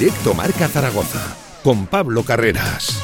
[0.00, 3.02] Directo Marca Zaragoza con Pablo Carreras.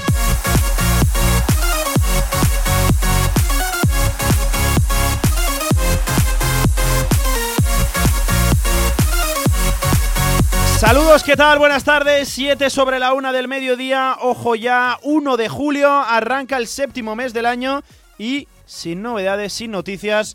[10.78, 11.58] Saludos, ¿qué tal?
[11.58, 12.30] Buenas tardes.
[12.30, 14.16] 7 sobre la una del mediodía.
[14.22, 15.90] Ojo ya, 1 de julio.
[15.90, 17.82] Arranca el séptimo mes del año
[18.16, 20.34] y sin novedades, sin noticias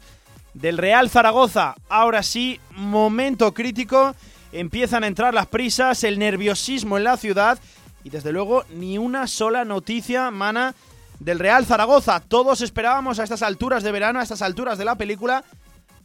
[0.54, 1.74] del Real Zaragoza.
[1.90, 4.14] Ahora sí, momento crítico.
[4.52, 7.60] Empiezan a entrar las prisas, el nerviosismo en la ciudad
[8.04, 10.76] y desde luego ni una sola noticia mana
[11.20, 12.20] del Real Zaragoza.
[12.20, 15.44] Todos esperábamos a estas alturas de verano, a estas alturas de la película,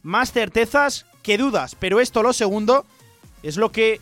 [0.03, 1.75] más certezas que dudas.
[1.75, 2.85] Pero esto, lo segundo,
[3.43, 3.99] es lo que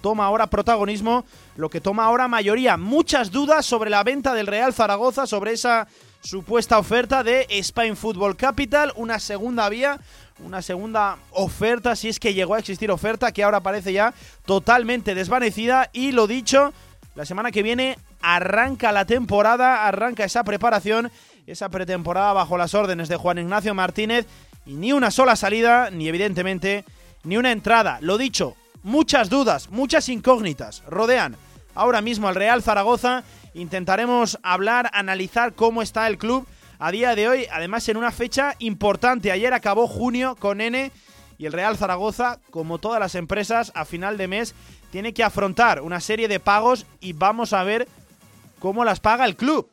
[0.00, 1.24] toma ahora protagonismo,
[1.56, 2.76] lo que toma ahora mayoría.
[2.76, 5.88] Muchas dudas sobre la venta del Real Zaragoza, sobre esa
[6.20, 9.98] supuesta oferta de Spain Football Capital, una segunda vía,
[10.40, 15.14] una segunda oferta, si es que llegó a existir oferta, que ahora parece ya totalmente
[15.14, 15.90] desvanecida.
[15.92, 16.72] Y lo dicho,
[17.14, 21.10] la semana que viene arranca la temporada, arranca esa preparación,
[21.46, 24.26] esa pretemporada bajo las órdenes de Juan Ignacio Martínez.
[24.66, 26.84] Y ni una sola salida, ni evidentemente
[27.24, 27.98] ni una entrada.
[28.00, 31.36] Lo dicho, muchas dudas, muchas incógnitas rodean
[31.74, 33.24] ahora mismo al Real Zaragoza.
[33.54, 36.46] Intentaremos hablar, analizar cómo está el club
[36.78, 39.32] a día de hoy, además en una fecha importante.
[39.32, 40.92] Ayer acabó junio con N
[41.38, 44.54] y el Real Zaragoza, como todas las empresas, a final de mes
[44.90, 47.88] tiene que afrontar una serie de pagos y vamos a ver
[48.58, 49.68] cómo las paga el club.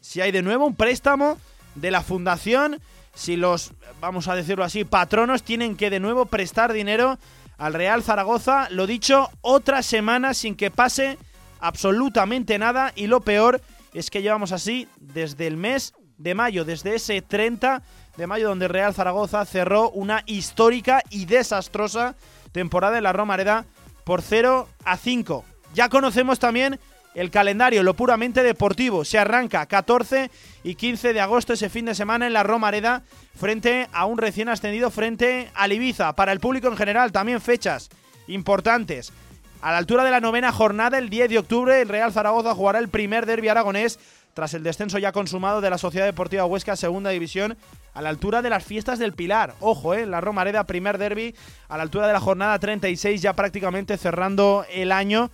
[0.00, 1.38] Si hay de nuevo un préstamo
[1.74, 2.80] de la fundación,
[3.14, 7.18] si los, vamos a decirlo así, patronos tienen que de nuevo prestar dinero
[7.56, 8.68] al Real Zaragoza.
[8.70, 11.18] Lo dicho, otra semana sin que pase
[11.60, 13.62] absolutamente nada y lo peor
[13.94, 17.82] es que llevamos así desde el mes de mayo, desde ese 30
[18.16, 22.14] de mayo donde Real Zaragoza cerró una histórica y desastrosa
[22.52, 23.64] temporada en la Romareda
[24.04, 25.44] por 0 a 5.
[25.74, 26.78] Ya conocemos también
[27.14, 29.04] el calendario, lo puramente deportivo.
[29.04, 30.30] Se arranca 14
[30.62, 33.02] y 15 de agosto ese fin de semana en la Romareda
[33.34, 36.14] frente a un recién ascendido frente al Ibiza.
[36.14, 37.90] Para el público en general también fechas
[38.28, 39.12] importantes.
[39.60, 42.80] A la altura de la novena jornada, el 10 de octubre, el Real Zaragoza jugará
[42.80, 44.00] el primer derby aragonés
[44.34, 47.56] tras el descenso ya consumado de la Sociedad Deportiva Huesca Segunda División
[47.94, 49.54] a la altura de las fiestas del Pilar.
[49.60, 51.34] Ojo, eh, la Romareda primer derby
[51.68, 55.30] a la altura de la jornada 36 ya prácticamente cerrando el año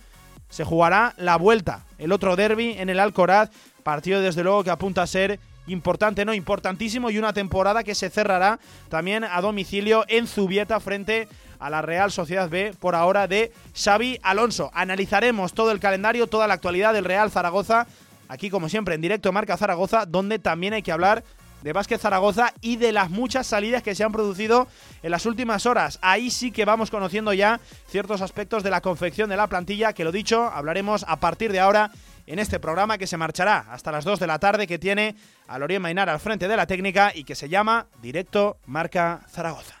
[0.49, 3.51] se jugará la vuelta, el otro derby en el Alcoraz,
[3.83, 8.09] partido desde luego que apunta a ser importante, no importantísimo y una temporada que se
[8.09, 8.59] cerrará
[8.89, 11.27] también a domicilio en Zubieta frente
[11.59, 14.71] a la Real Sociedad B por ahora de Xavi Alonso.
[14.73, 17.85] Analizaremos todo el calendario, toda la actualidad del Real Zaragoza,
[18.29, 21.25] aquí como siempre en directo Marca Zaragoza, donde también hay que hablar
[21.61, 24.67] de Vázquez Zaragoza y de las muchas salidas que se han producido
[25.03, 25.99] en las últimas horas.
[26.01, 30.05] Ahí sí que vamos conociendo ya ciertos aspectos de la confección de la plantilla, que
[30.05, 31.91] lo dicho, hablaremos a partir de ahora
[32.27, 35.15] en este programa que se marchará hasta las 2 de la tarde, que tiene
[35.47, 39.75] a Lorien Mainar al frente de la técnica y que se llama Directo Marca Zaragoza.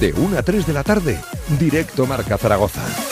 [0.00, 1.20] De 1 a 3 de la tarde,
[1.58, 3.07] Directo Marca Zaragoza.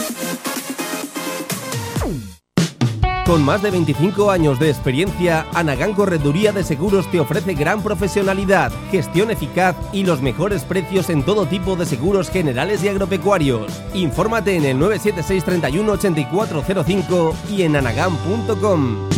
[3.26, 8.70] Con más de 25 años de experiencia, Anagán Correduría de Seguros te ofrece gran profesionalidad,
[8.92, 13.82] gestión eficaz y los mejores precios en todo tipo de seguros generales y agropecuarios.
[13.94, 19.08] Infórmate en el 976 31 8405 y en anagán.com.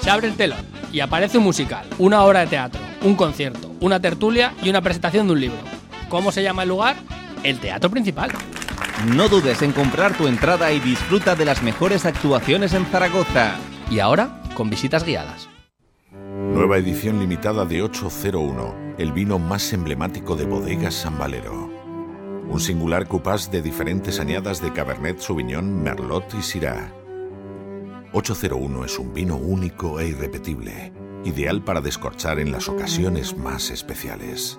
[0.00, 4.00] Se abre el telón y aparece un musical, una obra de teatro, un concierto, una
[4.00, 5.58] tertulia y una presentación de un libro.
[6.08, 6.96] ¿Cómo se llama el lugar?
[7.44, 8.32] El Teatro Principal.
[9.06, 13.56] No dudes en comprar tu entrada y disfruta de las mejores actuaciones en Zaragoza.
[13.90, 15.48] Y ahora, con visitas guiadas.
[16.10, 21.70] Nueva edición limitada de 801, el vino más emblemático de Bodegas San Valero.
[22.48, 26.92] Un singular cupás de diferentes añadas de Cabernet Sauvignon, Merlot y Syrah.
[28.12, 30.92] 801 es un vino único e irrepetible,
[31.24, 34.58] ideal para descorchar en las ocasiones más especiales.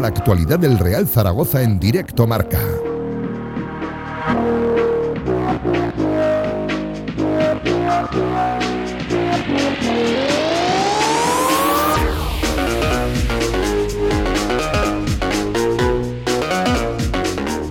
[0.00, 2.60] La actualidad del Real Zaragoza en directo marca.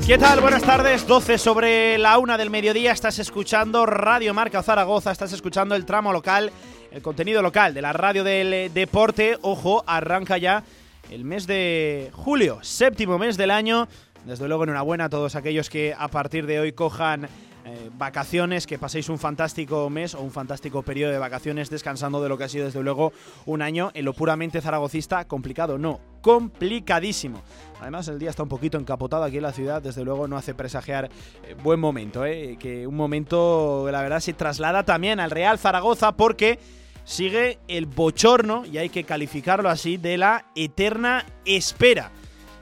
[0.06, 0.40] ¿Qué tal?
[0.42, 5.76] Buenas tardes, 12 sobre la una del mediodía, estás escuchando Radio Marca Zaragoza, estás escuchando
[5.76, 6.52] el tramo local,
[6.92, 9.38] el contenido local de la radio del deporte.
[9.42, 10.64] Ojo, arranca ya
[11.09, 13.88] el mes de julio, séptimo mes del año.
[14.25, 17.30] Desde luego, enhorabuena a todos aquellos que a partir de hoy cojan
[17.69, 22.30] eh, vacaciones, que paséis un fantástico mes o un fantástico periodo de vacaciones descansando de
[22.30, 23.12] lo que ha sido desde luego
[23.45, 27.42] un año en lo puramente zaragocista complicado, no, complicadísimo.
[27.81, 30.54] Además el día está un poquito encapotado aquí en la ciudad, desde luego no hace
[30.54, 31.09] presagiar
[31.45, 36.13] eh, buen momento, eh, que un momento la verdad se traslada también al Real Zaragoza
[36.13, 36.59] porque
[37.07, 42.12] sigue el bochorno, y hay que calificarlo así, de la eterna espera.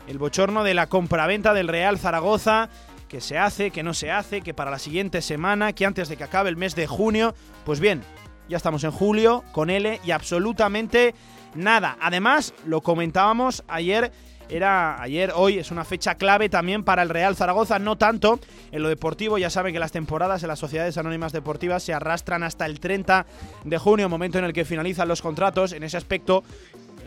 [0.08, 2.70] El bochorno de la compraventa del Real Zaragoza
[3.10, 6.16] que se hace, que no se hace, que para la siguiente semana, que antes de
[6.16, 7.34] que acabe el mes de junio.
[7.66, 8.04] Pues bien,
[8.48, 11.16] ya estamos en julio con L y absolutamente
[11.56, 11.98] nada.
[12.00, 14.12] Además, lo comentábamos ayer.
[14.50, 18.40] Era ayer, hoy es una fecha clave también para el Real Zaragoza, no tanto
[18.72, 22.44] en lo deportivo, ya saben que las temporadas en las sociedades anónimas deportivas se arrastran
[22.44, 23.26] hasta el 30
[23.64, 25.72] de junio, momento en el que finalizan los contratos.
[25.72, 26.44] En ese aspecto,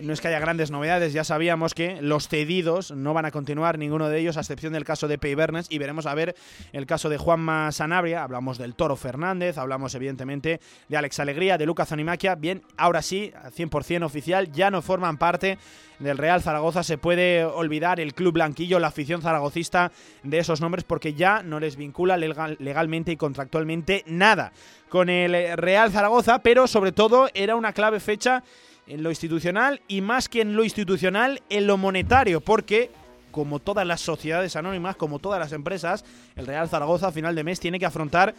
[0.02, 3.78] no es que haya grandes novedades, ya sabíamos que los cedidos no van a continuar
[3.78, 6.34] ninguno de ellos, a excepción del caso de Pei Bernes, y veremos a ver
[6.72, 11.66] el caso de Juanma Sanabria, hablamos del Toro Fernández, hablamos evidentemente de Alex Alegría, de
[11.66, 15.58] Lucas Zonimaquia, bien, ahora sí, 100% oficial, ya no forman parte
[15.98, 19.90] del Real Zaragoza, se puede olvidar el club blanquillo, la afición zaragocista
[20.22, 24.52] de esos nombres, porque ya no les vincula legalmente y contractualmente nada
[24.88, 28.44] con el Real Zaragoza, pero sobre todo era una clave fecha
[28.88, 32.90] en lo institucional y más que en lo institucional, en lo monetario, porque
[33.30, 36.04] como todas las sociedades anónimas, como todas las empresas,
[36.34, 38.34] el Real Zaragoza a final de mes tiene que afrontar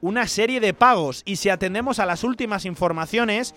[0.00, 1.22] una serie de pagos.
[1.24, 3.54] Y si atendemos a las últimas informaciones,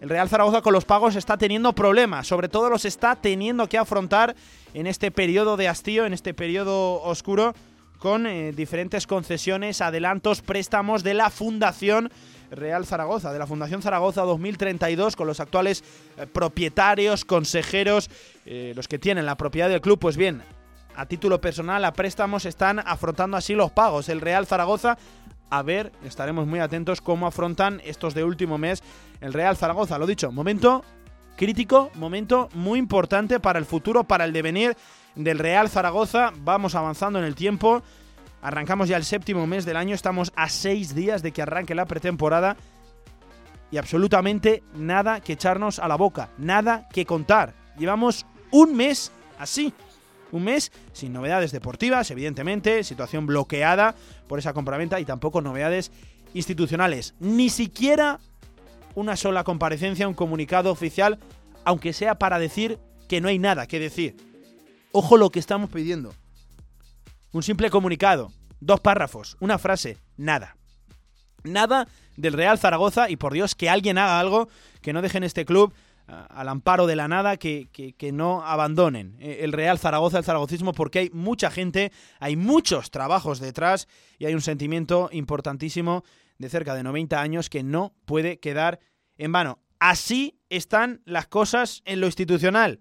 [0.00, 3.78] el Real Zaragoza con los pagos está teniendo problemas, sobre todo los está teniendo que
[3.78, 4.36] afrontar
[4.74, 7.54] en este periodo de hastío, en este periodo oscuro,
[7.98, 12.10] con eh, diferentes concesiones, adelantos, préstamos de la Fundación
[12.54, 15.84] Real Zaragoza, de la Fundación Zaragoza 2032, con los actuales
[16.16, 18.10] eh, propietarios, consejeros,
[18.46, 20.42] eh, los que tienen la propiedad del club, pues bien,
[20.96, 24.08] a título personal, a préstamos, están afrontando así los pagos.
[24.08, 24.96] El Real Zaragoza,
[25.50, 28.82] a ver, estaremos muy atentos cómo afrontan estos de último mes
[29.20, 29.98] el Real Zaragoza.
[29.98, 30.84] Lo dicho, momento
[31.36, 34.76] crítico, momento muy importante para el futuro, para el devenir
[35.14, 36.32] del Real Zaragoza.
[36.38, 37.82] Vamos avanzando en el tiempo.
[38.44, 41.86] Arrancamos ya el séptimo mes del año, estamos a seis días de que arranque la
[41.86, 42.58] pretemporada
[43.70, 47.54] y absolutamente nada que echarnos a la boca, nada que contar.
[47.78, 49.72] Llevamos un mes así,
[50.30, 53.94] un mes sin novedades deportivas, evidentemente, situación bloqueada
[54.28, 55.90] por esa compraventa y tampoco novedades
[56.34, 57.14] institucionales.
[57.20, 58.20] Ni siquiera
[58.94, 61.18] una sola comparecencia, un comunicado oficial,
[61.64, 64.16] aunque sea para decir que no hay nada que decir.
[64.92, 66.12] Ojo lo que estamos pidiendo.
[67.34, 70.56] Un simple comunicado, dos párrafos, una frase, nada.
[71.42, 74.48] Nada del Real Zaragoza y por Dios que alguien haga algo
[74.82, 75.74] que no dejen este club
[76.06, 80.24] ah, al amparo de la nada, que, que, no abandonen eh, el Real Zaragoza, el
[80.24, 86.04] zaragocismo, porque hay mucha gente, hay muchos trabajos detrás y hay un sentimiento importantísimo
[86.38, 88.78] de cerca de 90 años que no puede quedar
[89.18, 89.58] en vano.
[89.80, 92.78] Así están las cosas en lo institucional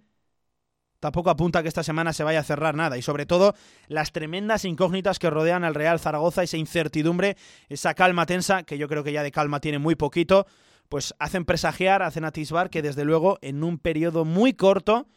[1.04, 2.98] tampoco apunta que esta semana se vaya a cerrar nada.
[2.98, 3.56] Y sobre todo,
[3.90, 7.36] las tremendas incógnitas que rodean al Real Zaragoza, esa incertidumbre,
[7.68, 10.48] esa calma tensa, que yo creo que ya de calma tiene muy poquito,
[10.88, 15.10] pues hacen presagiar, hacen atisbar que desde luego en un periodo muy corto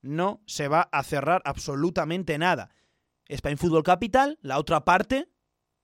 [0.00, 2.70] no se va a cerrar absolutamente nada.
[3.26, 5.28] Spain Football Capital, la otra parte,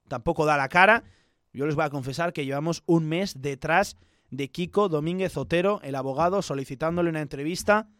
[0.08, 1.04] tampoco da la cara.
[1.52, 3.98] Yo les voy a confesar que llevamos un mes detrás
[4.30, 7.90] de Kiko Domínguez Otero, el abogado, solicitándole una entrevista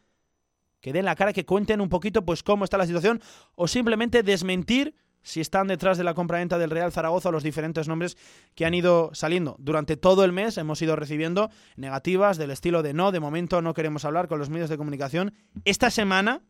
[0.85, 3.23] que den la cara, que cuenten un poquito pues cómo está la situación
[3.55, 8.19] o simplemente desmentir si están detrás de la compraventa del Real Zaragoza los diferentes nombres
[8.55, 9.57] que han ido saliendo.
[9.59, 13.73] Durante todo el mes hemos ido recibiendo negativas del estilo de no, de momento no
[13.73, 15.33] queremos hablar con los medios de comunicación.
[15.65, 16.43] Esta semana,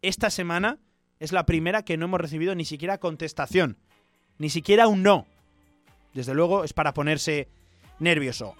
[0.00, 0.78] esta semana
[1.18, 3.76] es la primera que no hemos recibido ni siquiera contestación,
[4.38, 5.26] ni siquiera un no.
[6.14, 7.50] Desde luego es para ponerse
[7.98, 8.54] nervioso.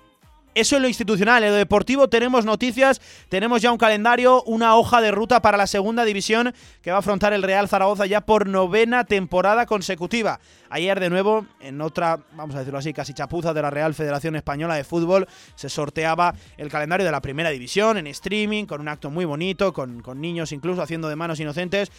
[0.54, 1.42] Eso es lo institucional.
[1.42, 5.66] En lo deportivo tenemos noticias, tenemos ya un calendario, una hoja de ruta para la
[5.66, 10.40] segunda división que va a afrontar el Real Zaragoza ya por novena temporada consecutiva.
[10.68, 14.37] Ayer de nuevo, en otra, vamos a decirlo así, casi chapuza de la Real Federación
[14.37, 18.88] Española de Fútbol, se sorteaba el calendario de la primera división en streaming, con un
[18.88, 21.90] acto muy bonito, con, con niños incluso haciendo de manos inocentes.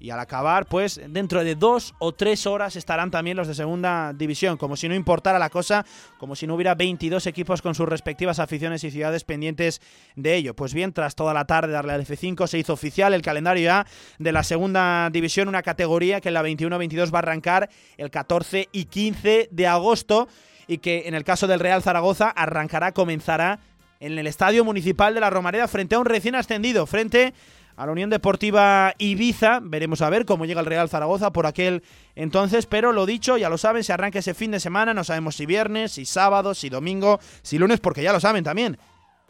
[0.00, 4.14] Y al acabar, pues dentro de dos o tres horas estarán también los de segunda
[4.14, 5.84] división, como si no importara la cosa,
[6.18, 9.82] como si no hubiera 22 equipos con sus respectivas aficiones y ciudades pendientes
[10.16, 10.56] de ello.
[10.56, 13.86] Pues bien, tras toda la tarde darle al F5 se hizo oficial el calendario ya
[14.18, 18.70] de la segunda división, una categoría que en la 21-22 va a arrancar el 14
[18.72, 20.28] y 15 de agosto
[20.66, 23.60] y que en el caso del Real Zaragoza arrancará, comenzará
[24.00, 27.34] en el Estadio Municipal de la Romareda frente a un recién ascendido, frente
[27.80, 29.60] a la Unión Deportiva Ibiza.
[29.62, 31.82] Veremos a ver cómo llega el Real Zaragoza por aquel
[32.14, 35.36] entonces, pero lo dicho, ya lo saben, se arranca ese fin de semana, no sabemos
[35.36, 38.76] si viernes, si sábado, si domingo, si lunes, porque ya lo saben también.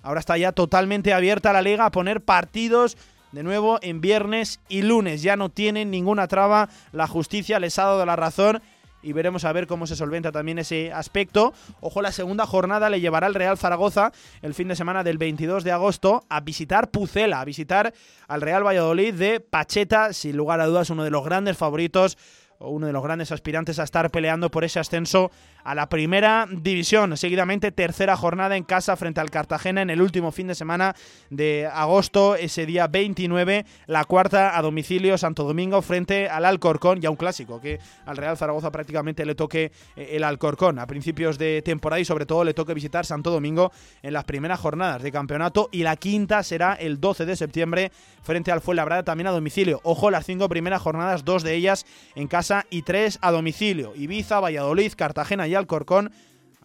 [0.03, 2.97] Ahora está ya totalmente abierta la liga a poner partidos
[3.31, 5.23] de nuevo en viernes y lunes.
[5.23, 8.61] Ya no tienen ninguna traba, la justicia les ha dado la razón
[9.03, 11.53] y veremos a ver cómo se solventa también ese aspecto.
[11.81, 15.65] Ojo, la segunda jornada le llevará al Real Zaragoza el fin de semana del 22
[15.65, 17.93] de agosto a visitar Pucela, a visitar
[18.29, 22.17] al Real Valladolid de Pacheta, sin lugar a dudas uno de los grandes favoritos
[22.61, 25.31] uno de los grandes aspirantes a estar peleando por ese ascenso
[25.65, 27.17] a la primera división.
[27.17, 30.95] Seguidamente, tercera jornada en casa frente al Cartagena en el último fin de semana
[31.31, 33.65] de agosto, ese día 29.
[33.87, 38.37] La cuarta a domicilio Santo Domingo frente al Alcorcón, ya un clásico que al Real
[38.37, 42.55] Zaragoza prácticamente le toque eh, el Alcorcón a principios de temporada y sobre todo le
[42.55, 45.69] toque visitar Santo Domingo en las primeras jornadas de campeonato.
[45.73, 49.81] Y la quinta será el 12 de septiembre frente al Fuenlabrada también a domicilio.
[49.83, 53.93] Ojo, las cinco primeras jornadas, dos de ellas en casa y tres a domicilio.
[53.97, 56.13] Ibiza, Valladolid, Cartagena y Alcorcón.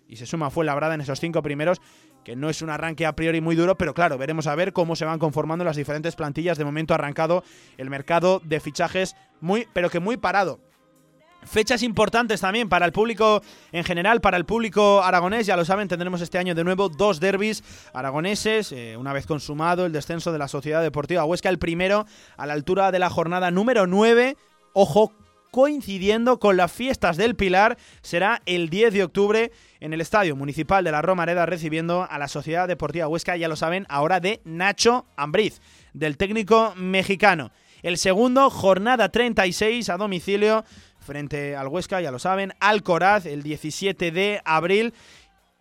[0.07, 1.81] Y se suma Fuenlabrada en esos cinco primeros
[2.25, 4.95] que no es un arranque a priori muy duro, pero claro, veremos a ver cómo
[4.95, 6.57] se van conformando las diferentes plantillas.
[6.57, 7.43] De momento arrancado
[7.77, 10.59] el mercado de fichajes muy, pero que muy parado.
[11.45, 15.45] Fechas importantes también para el público en general, para el público aragonés.
[15.45, 17.63] Ya lo saben, tendremos este año de nuevo dos derbis
[17.93, 18.71] aragoneses.
[18.71, 22.53] Eh, una vez consumado el descenso de la Sociedad Deportiva Huesca, el primero a la
[22.53, 24.35] altura de la jornada número 9.
[24.73, 25.13] Ojo,
[25.55, 30.83] coincidiendo con las fiestas del Pilar, será el 10 de octubre en el Estadio Municipal
[30.83, 35.05] de la Romareda recibiendo a la Sociedad Deportiva Huesca, ya lo saben, ahora de Nacho
[35.15, 35.61] Ambriz,
[35.93, 37.51] del técnico mexicano.
[37.83, 40.65] El segundo, jornada 36 a domicilio
[40.99, 44.93] frente al Huesca, ya lo saben, Alcoraz el 17 de abril,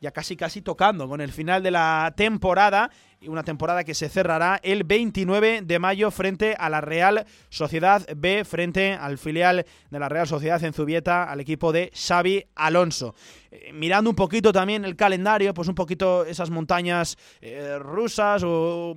[0.01, 2.91] ya casi casi tocando con el final de la temporada
[3.29, 8.45] una temporada que se cerrará el 29 de mayo frente a la Real Sociedad B,
[8.45, 13.15] frente al filial de la Real Sociedad en Zubieta, al equipo de Xavi Alonso.
[13.51, 18.97] Eh, mirando un poquito también el calendario, pues un poquito esas montañas eh, rusas o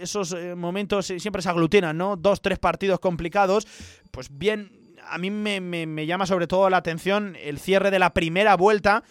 [0.00, 2.16] esos eh, momentos siempre se aglutinan, ¿no?
[2.16, 3.66] Dos, tres partidos complicados,
[4.10, 8.56] pues bien a mí me, llama sobre todo la atención el cierre de la primera
[8.56, 9.04] vuelta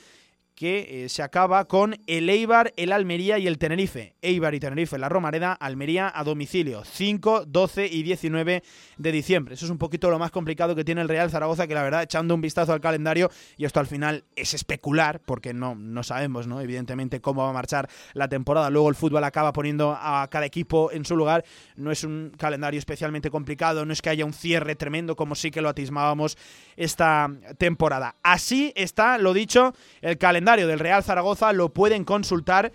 [0.55, 4.13] que eh, se acaba con el Eibar, el Almería y el Tenerife.
[4.21, 8.63] Eibar y Tenerife, la Romareda, Almería a domicilio, 5, 12 y 19
[8.97, 9.55] de diciembre.
[9.55, 12.03] Eso es un poquito lo más complicado que tiene el Real Zaragoza, que la verdad,
[12.03, 16.45] echando un vistazo al calendario, y esto al final es especular, porque no, no sabemos,
[16.45, 16.61] ¿no?
[16.61, 18.69] Evidentemente, cómo va a marchar la temporada.
[18.69, 21.43] Luego el fútbol acaba poniendo a cada equipo en su lugar.
[21.75, 25.49] No es un calendario especialmente complicado, no es que haya un cierre tremendo como sí
[25.49, 26.37] que lo atismábamos
[26.75, 28.15] esta temporada.
[28.21, 32.71] Así está, lo dicho, el calendario del Real Zaragoza lo pueden consultar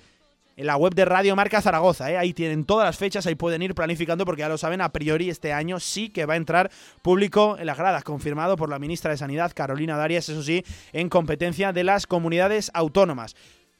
[0.56, 2.10] en la web de Radio Marca Zaragoza.
[2.10, 2.16] ¿eh?
[2.16, 5.30] Ahí tienen todas las fechas, ahí pueden ir planificando porque ya lo saben, a priori
[5.30, 6.70] este año sí que va a entrar
[7.02, 11.08] público en las gradas, confirmado por la ministra de Sanidad, Carolina Darias, eso sí, en
[11.08, 13.36] competencia de las comunidades autónomas.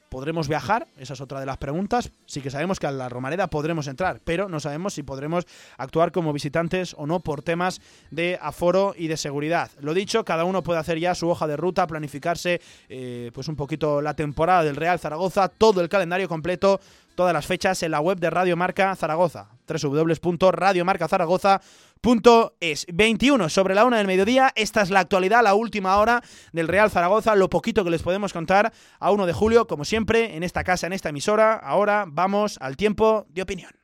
[0.09, 0.87] ¿Podremos viajar?
[0.97, 2.11] Esa es otra de las preguntas.
[2.25, 5.45] Sí que sabemos que a la Romareda podremos entrar, pero no sabemos si podremos
[5.77, 9.69] actuar como visitantes o no por temas de aforo y de seguridad.
[9.81, 13.55] Lo dicho, cada uno puede hacer ya su hoja de ruta, planificarse eh, pues un
[13.55, 16.79] poquito la temporada del Real Zaragoza, todo el calendario completo,
[17.15, 23.75] todas las fechas en la web de Radio Marca Zaragoza, www.radiomarcazaragoza.com Punto es 21 sobre
[23.75, 24.53] la una del mediodía.
[24.55, 28.31] Esta es la actualidad, la última hora del Real Zaragoza, lo poquito que les podemos
[28.31, 31.55] contar a 1 de julio, como siempre, en esta casa, en esta emisora.
[31.55, 33.78] Ahora vamos al tiempo de opinión.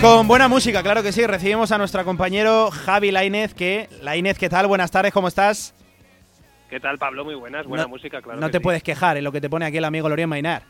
[0.00, 4.48] Con buena música, claro que sí, recibimos a nuestro compañero Javi Lainez, que Lainez, ¿qué
[4.48, 4.66] tal?
[4.66, 5.74] Buenas tardes, ¿cómo estás?
[6.70, 7.24] ¿Qué tal, Pablo?
[7.24, 8.40] Muy buenas, buena música, claro.
[8.40, 10.62] No te puedes quejar en lo que te pone aquí el amigo Lorien Mainar.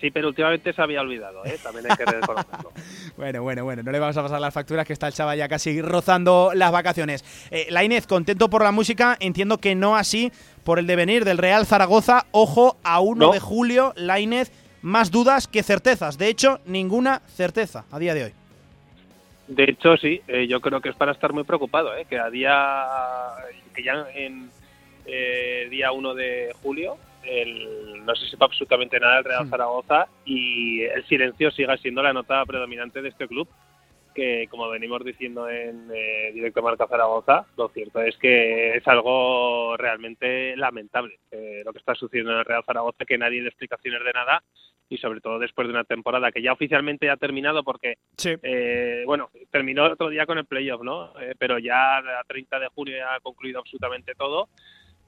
[0.00, 1.58] Sí, pero últimamente se había olvidado, ¿eh?
[1.62, 2.72] también hay que reconocerlo.
[3.16, 5.48] bueno, bueno, bueno, no le vamos a pasar las facturas que está el chaval ya
[5.48, 7.24] casi rozando las vacaciones.
[7.50, 10.32] Eh, la Inés, contento por la música, entiendo que no así
[10.64, 12.26] por el devenir del Real Zaragoza.
[12.32, 14.50] Ojo, a 1 de julio, la Inés,
[14.88, 16.18] más dudas que certezas.
[16.18, 18.32] De hecho, ninguna certeza a día de hoy.
[19.46, 22.06] De hecho, sí, eh, yo creo que es para estar muy preocupado, ¿eh?
[22.08, 22.86] que a día,
[23.74, 24.50] que ya en
[25.06, 29.50] eh, día 1 de julio el, no se sepa absolutamente nada del Real hmm.
[29.50, 33.48] Zaragoza y el silencio siga siendo la nota predominante de este club
[34.18, 39.76] que como venimos diciendo en eh, directo Marca Zaragoza, lo cierto es que es algo
[39.76, 44.02] realmente lamentable eh, lo que está sucediendo en el Real Zaragoza, que nadie da explicaciones
[44.02, 44.42] de nada
[44.88, 49.30] y sobre todo después de una temporada que ya oficialmente ha terminado porque, eh, bueno,
[49.50, 51.12] terminó otro día con el playoff, ¿no?
[51.38, 54.48] pero ya a 30 de junio ha concluido absolutamente todo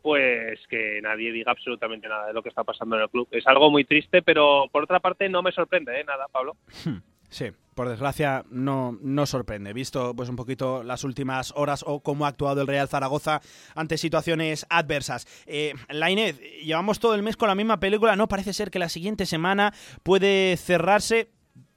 [0.02, 3.28] pues que nadie diga absolutamente nada de lo que está pasando en el club.
[3.30, 6.04] Es algo muy triste, pero por otra parte no me sorprende, ¿eh?
[6.04, 6.56] Nada, Pablo.
[6.84, 6.98] Hmm,
[7.30, 12.26] sí, por desgracia no, no sorprende, visto pues un poquito las últimas horas o cómo
[12.26, 13.40] ha actuado el Real Zaragoza
[13.74, 15.26] ante situaciones adversas.
[15.46, 18.78] Eh, la Inés, llevamos todo el mes con la misma película, no parece ser que
[18.78, 19.72] la siguiente semana
[20.02, 21.30] puede cerrarse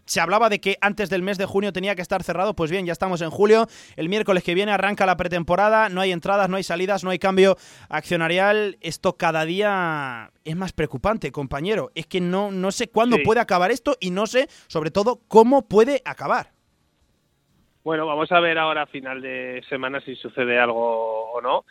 [0.06, 2.86] se hablaba de que antes del mes de junio tenía que estar cerrado, pues bien,
[2.86, 6.58] ya estamos en julio, el miércoles que viene arranca la pretemporada, no hay entradas, no
[6.58, 7.58] hay salidas, no hay cambio
[7.90, 13.40] accionarial, esto cada día es más preocupante, compañero, es que no, no sé cuándo puede
[13.40, 16.52] acabar esto y no sé, sobre todo, cómo puede acabar.
[17.84, 21.66] Bueno, vamos a ver ahora a final de semana si sucede algo o no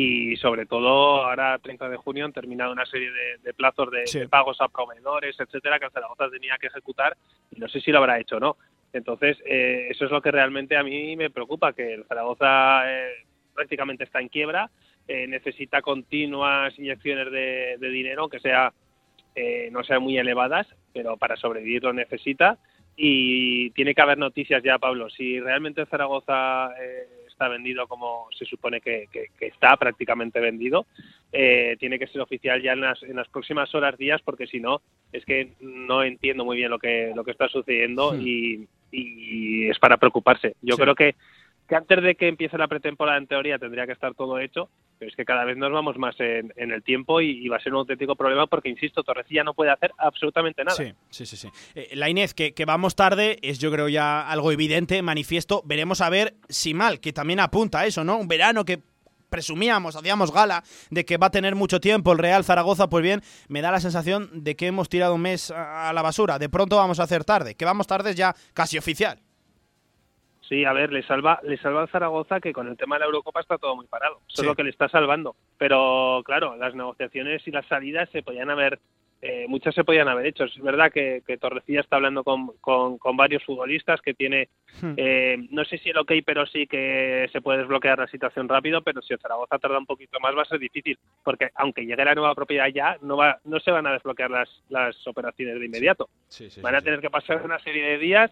[0.00, 3.10] y sobre todo ahora 30 de junio han terminado una serie
[3.42, 7.16] de, plazos de, pagos a proveedores, etcétera, que el Zaragoza tenía que ejecutar
[7.50, 8.56] y no sé si lo habrá hecho o no.
[8.92, 13.24] Entonces, eh, eso es lo que realmente a mí me preocupa, que el Zaragoza eh,
[13.52, 14.70] prácticamente está en quiebra,
[15.08, 18.72] eh, necesita continuas inyecciones de, dinero, aunque sea
[19.70, 22.58] no sean muy elevadas, pero para sobrevivir lo necesita
[22.96, 25.10] y tiene que haber noticias ya, Pablo.
[25.10, 26.70] Si realmente el Zaragoza
[27.38, 29.06] está vendido como se supone que,
[29.38, 30.86] está prácticamente vendido,
[31.30, 34.58] eh, tiene que ser oficial ya en las, en las próximas horas, días, porque si
[34.58, 38.20] no, es que no entiendo muy bien lo que, lo que está sucediendo hmm.
[38.20, 38.68] y,
[39.70, 40.56] es para preocuparse.
[40.62, 41.14] Yo creo que
[41.68, 45.10] que antes de que empiece la pretemporada en teoría tendría que estar todo hecho, pero
[45.10, 47.80] es que cada vez nos vamos más en, el tiempo y, va a ser un
[47.80, 50.76] auténtico problema porque, insisto, Torrecilla no puede hacer absolutamente nada.
[50.76, 51.36] Sí, sí, sí.
[51.36, 51.48] sí.
[51.74, 55.62] Eh, la Inés, que, vamos tarde, es yo creo ya algo evidente, manifiesto.
[55.66, 58.16] Veremos a ver si mal, que también apunta a eso, ¿no?
[58.16, 58.80] Un verano que
[59.28, 63.22] presumíamos, hacíamos gala de que va a tener mucho tiempo el Real Zaragoza, pues bien,
[63.48, 66.38] me da la sensación de que hemos tirado un mes a la basura.
[66.38, 69.20] De pronto vamos a hacer tarde, que vamos tarde es ya casi oficial.
[70.48, 73.06] Sí, a ver, le salva, le salva al Zaragoza que con el tema de la
[73.06, 74.20] Eurocopa está todo muy parado.
[74.26, 75.36] Eso es lo que le está salvando.
[75.58, 78.78] Pero claro, las negociaciones y las salidas se podían haber,
[79.20, 80.44] eh, muchas se podían haber hecho.
[80.44, 84.48] Es verdad que, que Torrecilla está hablando con, con, varios futbolistas que tiene,
[84.80, 84.94] hmm.
[84.96, 88.80] eh, no sé si el ok, pero sí que se puede desbloquear la situación rápido.
[88.80, 92.06] Pero si el Zaragoza tarda un poquito más, va a ser difícil, porque aunque llegue
[92.06, 95.66] la nueva propiedad ya, no va, no se van a desbloquear las, las operaciones de
[95.66, 96.08] inmediato.
[96.62, 98.30] van a tener que pasar una serie de días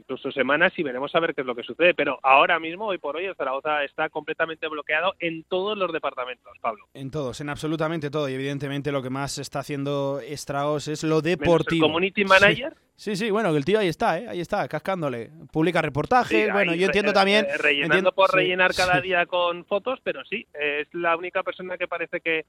[0.00, 1.94] incluso semanas y veremos a ver qué es lo que sucede.
[1.94, 6.52] Pero ahora mismo, hoy por hoy, el Zaragoza está completamente bloqueado en todos los departamentos,
[6.60, 6.86] Pablo.
[6.94, 8.28] En todos, en absolutamente todo.
[8.28, 11.86] Y evidentemente lo que más está haciendo estragos es lo deportivo.
[11.86, 12.74] community manager?
[12.96, 13.16] Sí.
[13.16, 14.28] sí, bueno, que el tío ahí está, ¿eh?
[14.28, 15.30] ahí está, cascándole.
[15.50, 17.46] Publica reportajes, bueno, yo entiendo también...
[17.46, 21.88] Eh, rellenando por rellenar cada día con fotos, pero sí, es la única persona que
[21.88, 22.44] parece que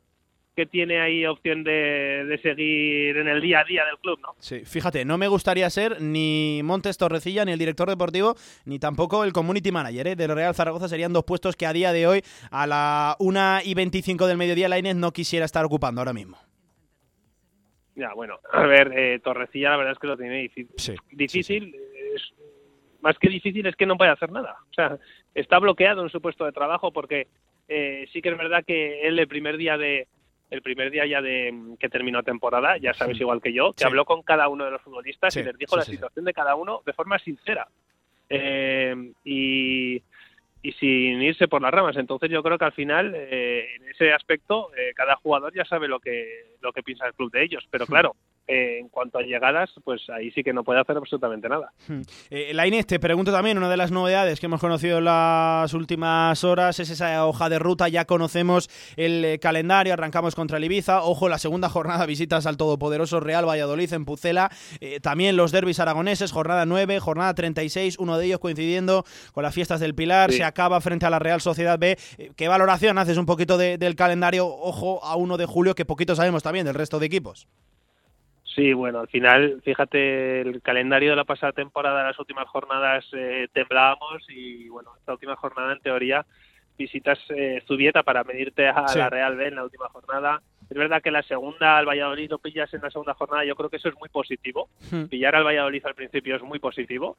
[0.55, 4.35] que tiene ahí opción de, seguir en el día a día del club, ¿no?
[4.39, 8.35] Sí, fíjate, no me gustaría ser ni Montes Torrecilla, ni el director deportivo,
[8.65, 10.15] ni tampoco el community manager ¿eh?
[10.15, 10.89] del Real Zaragoza.
[10.89, 14.67] Serían dos puestos que a día de hoy, a la 1 y 25 del mediodía,
[14.67, 16.37] la Inés no quisiera estar ocupando ahora mismo.
[17.95, 20.97] Ya, bueno, a ver, eh, Torrecilla la verdad es que lo tiene difícil.
[21.11, 21.75] difícil,
[23.01, 24.57] más que difícil es que no puede hacer nada.
[24.69, 24.97] O sea,
[25.33, 27.27] está bloqueado en su puesto de trabajo porque
[27.67, 30.07] eh, sí que es verdad que él el primer día de,
[30.51, 34.05] el primer día ya de que terminó temporada, ya sabes igual que yo, que habló
[34.05, 36.93] con cada uno de los futbolistas y les dijo la situación de cada uno de
[36.93, 37.67] forma sincera.
[38.29, 40.01] Eh, y,
[40.61, 41.97] y sin irse por las ramas.
[41.97, 45.87] Entonces yo creo que al final, eh, en ese aspecto, eh, cada jugador ya sabe
[45.87, 47.65] lo que, lo que piensa el club de ellos.
[47.71, 48.15] Pero claro,
[48.47, 51.71] eh, en cuanto a llegadas, pues ahí sí que no puede hacer absolutamente nada.
[51.87, 52.01] Hmm.
[52.29, 56.43] Eh, Lainez, te pregunto también, una de las novedades que hemos conocido en las últimas
[56.43, 61.03] horas es esa hoja de ruta, ya conocemos el eh, calendario, arrancamos contra el Ibiza,
[61.03, 64.49] ojo, la segunda jornada visitas al todopoderoso Real Valladolid en Pucela,
[64.79, 69.53] eh, también los derbis aragoneses, jornada 9, jornada 36, uno de ellos coincidiendo con las
[69.55, 70.37] fiestas del Pilar, Sí.
[70.37, 71.97] se acaba frente a la Real Sociedad B.
[72.35, 76.15] ¿Qué valoración haces un poquito de- del calendario, ojo, a 1 de julio, que poquito
[76.15, 77.47] sabemos también del resto de equipos?
[78.55, 83.47] Sí, bueno, al final, fíjate, el calendario de la pasada temporada, las últimas jornadas eh,
[83.53, 86.25] temblábamos y bueno, esta última jornada en teoría
[86.77, 88.97] visitas eh, Zubieta para medirte a Sí.
[88.99, 90.41] la Real B en la última jornada.
[90.69, 93.69] Es verdad que la segunda al Valladolid lo pillas en la segunda jornada, yo creo
[93.69, 94.69] que eso es muy positivo.
[94.89, 95.05] Hmm.
[95.05, 97.17] Pillar al Valladolid al principio es muy positivo,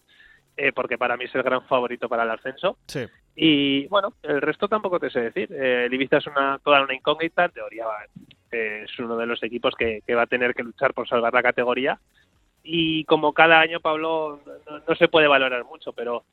[0.56, 2.76] eh, porque para mí es el gran favorito para el ascenso.
[2.86, 3.04] Sí.
[3.36, 5.52] Y bueno, el resto tampoco te sé decir.
[5.52, 7.44] Eh, el Ibiza es una, toda una incógnita.
[7.46, 8.04] En teoría va-
[8.52, 11.32] eh, es uno de los equipos que, que va a tener que luchar por salvar
[11.32, 11.98] la categoría.
[12.62, 16.24] Y como cada año, Pablo, no, no se puede valorar mucho, pero,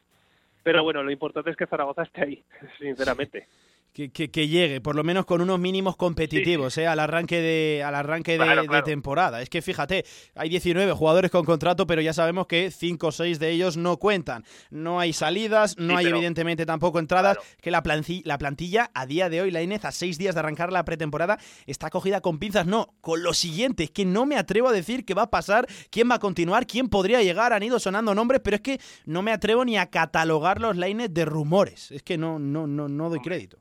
[0.61, 2.43] pero bueno, lo importante es que Zaragoza esté ahí,
[2.79, 3.47] sinceramente.
[3.93, 6.87] Que, que- que llegue, por lo menos con unos mínimos competitivos, ¿eh?
[6.87, 8.83] al arranque de al arranque de, Claro, de claro.
[8.85, 9.41] temporada.
[9.41, 13.39] Es que fíjate, hay 19 jugadores con contrato, pero ya sabemos que 5 o 6
[13.39, 14.43] de ellos no cuentan.
[14.69, 17.37] No hay salidas, no Sí, hay pero- evidentemente tampoco entradas.
[17.37, 17.49] Claro.
[17.61, 20.85] Que la, plantilla a día de hoy, la Inez, a 6 días de arrancar la
[20.85, 22.65] pretemporada, está cogida con pinzas.
[22.67, 25.67] No, con lo siguiente, es que no me atrevo a decir qué va a pasar,
[25.89, 27.53] quién va a continuar, quién podría llegar.
[27.53, 31.13] Han ido sonando nombres, pero es que no me atrevo ni a catalogar los Laines
[31.13, 31.91] de rumores.
[31.91, 33.57] Es que no, no, no, no doy crédito.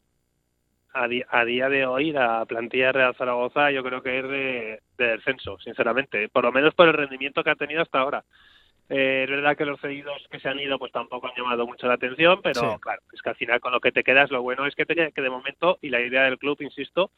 [1.01, 4.29] A, di- a día de hoy, la plantilla de Real Zaragoza yo creo que es
[4.29, 6.29] de, de descenso, sinceramente.
[6.29, 8.25] Por lo menos por el rendimiento que ha tenido hasta ahora.
[8.89, 11.87] Eh, es verdad que los seguidos que se han ido pues tampoco han llamado mucho
[11.87, 12.81] la atención, pero Sí.
[12.81, 15.13] claro, es que al final con lo que te quedas, lo bueno es que, te,
[15.13, 17.11] que de momento, y la idea del club, insisto,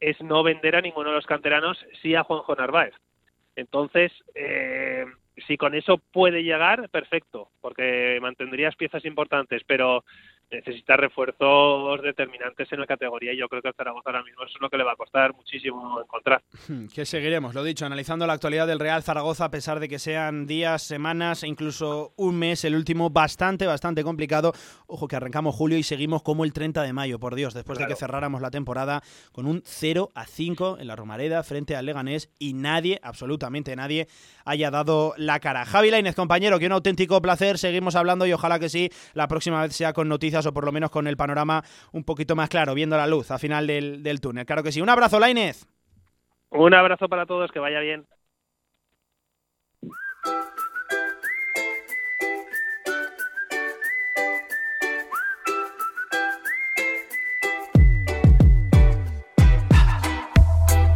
[0.00, 2.94] es no vender a ninguno de los canteranos, sí a Juanjo Narváez.
[3.56, 5.06] Entonces, eh,
[5.46, 10.04] si con eso puede llegar, perfecto, porque mantendrías piezas importantes, pero
[10.50, 14.54] necesita refuerzos determinantes en la categoría y yo creo que al Zaragoza ahora mismo eso
[14.54, 16.42] es lo que le va a costar muchísimo encontrar.
[16.94, 20.46] Que seguiremos, lo dicho, analizando la actualidad del Real Zaragoza, a pesar de que sean
[20.46, 24.52] días, semanas e incluso un mes, el último bastante, bastante complicado.
[24.86, 27.86] Ojo que arrancamos julio y seguimos como el 30 de mayo, por Dios, después de
[27.86, 29.02] que cerráramos la temporada
[29.32, 34.08] con un 0 a 5 en la Romareda frente al Leganés y nadie, absolutamente nadie,
[34.44, 35.64] haya dado la cara.
[35.64, 39.62] Javi Lainez, compañero, que un auténtico placer, seguimos hablando y ojalá que sí, la próxima
[39.62, 42.74] vez sea con noticias o por lo menos con el panorama un poquito más claro,
[42.74, 44.46] viendo la luz al final del, del túnel.
[44.46, 44.80] Claro que sí.
[44.80, 45.66] Un abrazo, Lainez.
[46.50, 48.06] Un abrazo para todos, que vaya bien.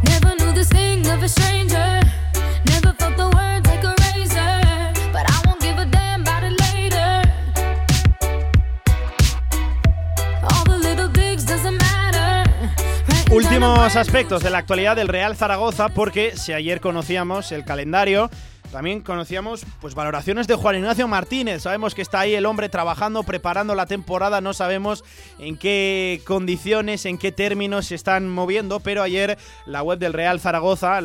[0.03, 1.58] Never knew this thing of a stranger.
[13.59, 18.29] Últimos aspectos de la actualidad del Real Zaragoza, porque si ayer conocíamos el calendario,
[18.71, 21.63] también conocíamos pues valoraciones de Juan Ignacio Martínez.
[21.63, 25.03] Sabemos que está ahí el hombre trabajando, preparando la temporada, no sabemos
[25.39, 30.39] en qué condiciones, en qué términos se están moviendo, pero ayer la web del Real
[30.39, 30.99] Zaragoza,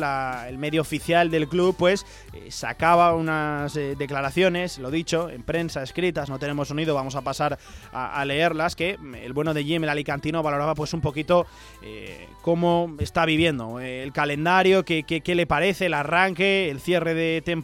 [0.47, 5.81] el medio oficial del club, pues eh, sacaba unas eh, declaraciones, lo dicho, en prensa
[5.83, 7.57] escritas, no tenemos sonido, vamos a pasar
[7.91, 11.45] a, leerlas, que el bueno de Jim, el alicantino, valoraba pues un poquito
[11.81, 17.13] eh, cómo está viviendo el calendario, qué, qué- qué le parece, el arranque, el cierre
[17.13, 17.54] de temporada.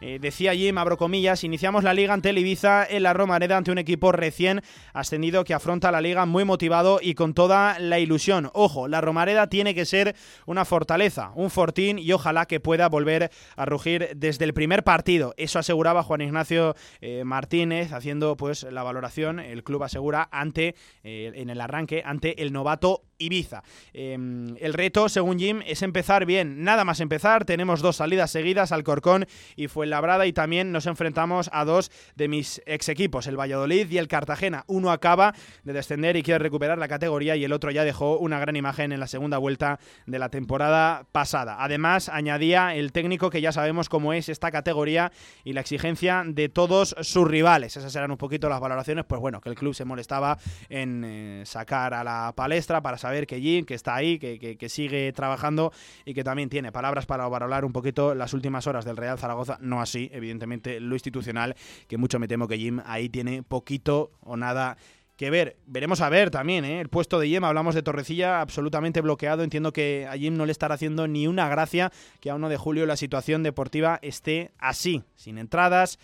[0.00, 3.70] Eh, decía Jim, abro comillas, iniciamos la liga ante el Ibiza en la Romareda ante
[3.70, 8.50] un equipo recién ascendido que afronta la liga muy motivado y con toda la ilusión.
[8.54, 13.30] Ojo, la Romareda tiene que ser una fortaleza, un fortín y ojalá que pueda volver
[13.56, 15.34] a rugir desde el primer partido.
[15.36, 21.32] Eso aseguraba Juan Ignacio eh, Martínez haciendo pues la valoración, el club asegura ante eh,
[21.34, 23.62] en el arranque ante el novato Ibiza.
[23.94, 26.64] Eh, el reto, según Jim, es empezar bien.
[26.64, 28.72] Nada más empezar, tenemos dos salidas seguidas,
[29.06, 33.90] Alcorcón y Fuenlabrada, y también nos enfrentamos a dos de mis ex equipos, el Valladolid
[33.90, 34.64] y el Cartagena.
[34.66, 38.38] Uno acaba de descender y quiere recuperar la categoría, y el otro ya dejó una
[38.40, 41.56] gran imagen en la segunda vuelta de la temporada pasada.
[41.60, 45.12] Además, añadía el técnico que ya sabemos cómo es esta categoría
[45.44, 47.76] y la exigencia de todos sus rivales.
[47.76, 50.38] Esas eran un poquito las valoraciones, pues bueno, que el club se molestaba
[50.68, 54.56] en eh, sacar a la palestra para saber que Jim, que está ahí, que, que-
[54.56, 55.72] que sigue trabajando
[56.04, 59.58] y que también tiene palabras para valorar un poquito las últimas horas del Real Zaragoza.
[59.60, 61.54] No así, evidentemente, lo institucional,
[61.88, 64.76] que mucho me temo que Jim ahí tiene poquito o nada
[65.16, 65.56] que ver.
[65.66, 66.80] Veremos a ver también, ¿eh?
[66.80, 69.42] El puesto de Yema, hablamos de Torrecilla, absolutamente bloqueado.
[69.42, 72.56] Entiendo que a Jim no le estará haciendo ni una gracia que a 1 de
[72.56, 75.98] julio la situación deportiva esté así, sin entradas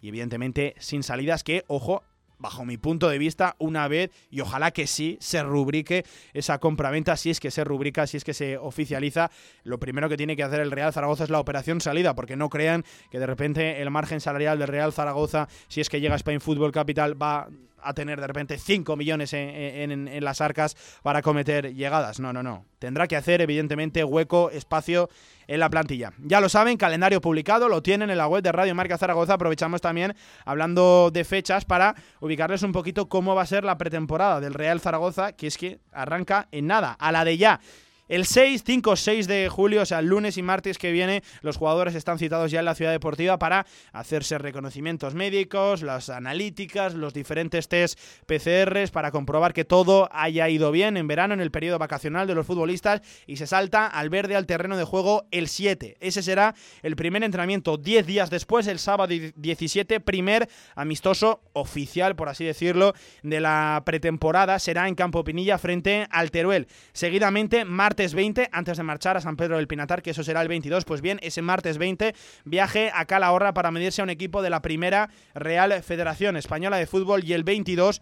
[0.00, 2.02] y evidentemente sin salidas que, ojo,
[2.38, 7.16] bajo mi punto de vista, una vez, y ojalá que sí, se rubrique esa compraventa,
[7.16, 9.30] si es que se rubrica, si es que se oficializa,
[9.64, 12.48] lo primero que tiene que hacer el Real Zaragoza es la operación salida, porque no
[12.48, 16.16] crean que de repente el margen salarial del Real Zaragoza, si es que llega a
[16.16, 17.48] Spain Football Capital, va
[17.88, 22.20] a tener de repente 5 millones en, en- las arcas para cometer llegadas.
[22.20, 22.64] No, no, no.
[22.78, 25.08] Tendrá que hacer, evidentemente, hueco, espacio
[25.46, 26.12] en la plantilla.
[26.18, 29.34] Ya lo saben, calendario publicado, lo tienen en la web de Radio Marca Zaragoza.
[29.34, 34.40] Aprovechamos también, hablando de fechas, para ubicarles un poquito cómo va a ser la pretemporada
[34.40, 37.60] del Real Zaragoza, que es que arranca en nada, a la de ya.
[38.08, 41.96] El 6, 5, 6 de julio, o sea, lunes y martes que viene, los jugadores
[41.96, 47.66] están citados ya en la ciudad deportiva para hacerse reconocimientos médicos, las analíticas, los diferentes
[47.66, 52.28] test PCRs para comprobar que todo haya ido bien en verano, en el periodo vacacional
[52.28, 55.96] de los futbolistas y se salta al verde al terreno de juego el 7.
[55.98, 62.28] Ese será el primer entrenamiento 10 días después, el sábado 17, primer amistoso oficial, por
[62.28, 62.92] así decirlo,
[63.24, 64.60] de la pretemporada.
[64.60, 66.68] Será en Campo Pinilla frente al Teruel.
[66.92, 70.48] Seguidamente, martes 20, antes de marchar a San Pedro del Pinatar, que eso será el
[70.48, 74.50] 22, pues bien, ese martes 20, viaje a Calahorra para medirse a un equipo de
[74.50, 77.24] la primera Real Federación Española de Fútbol.
[77.24, 78.00] Y el 22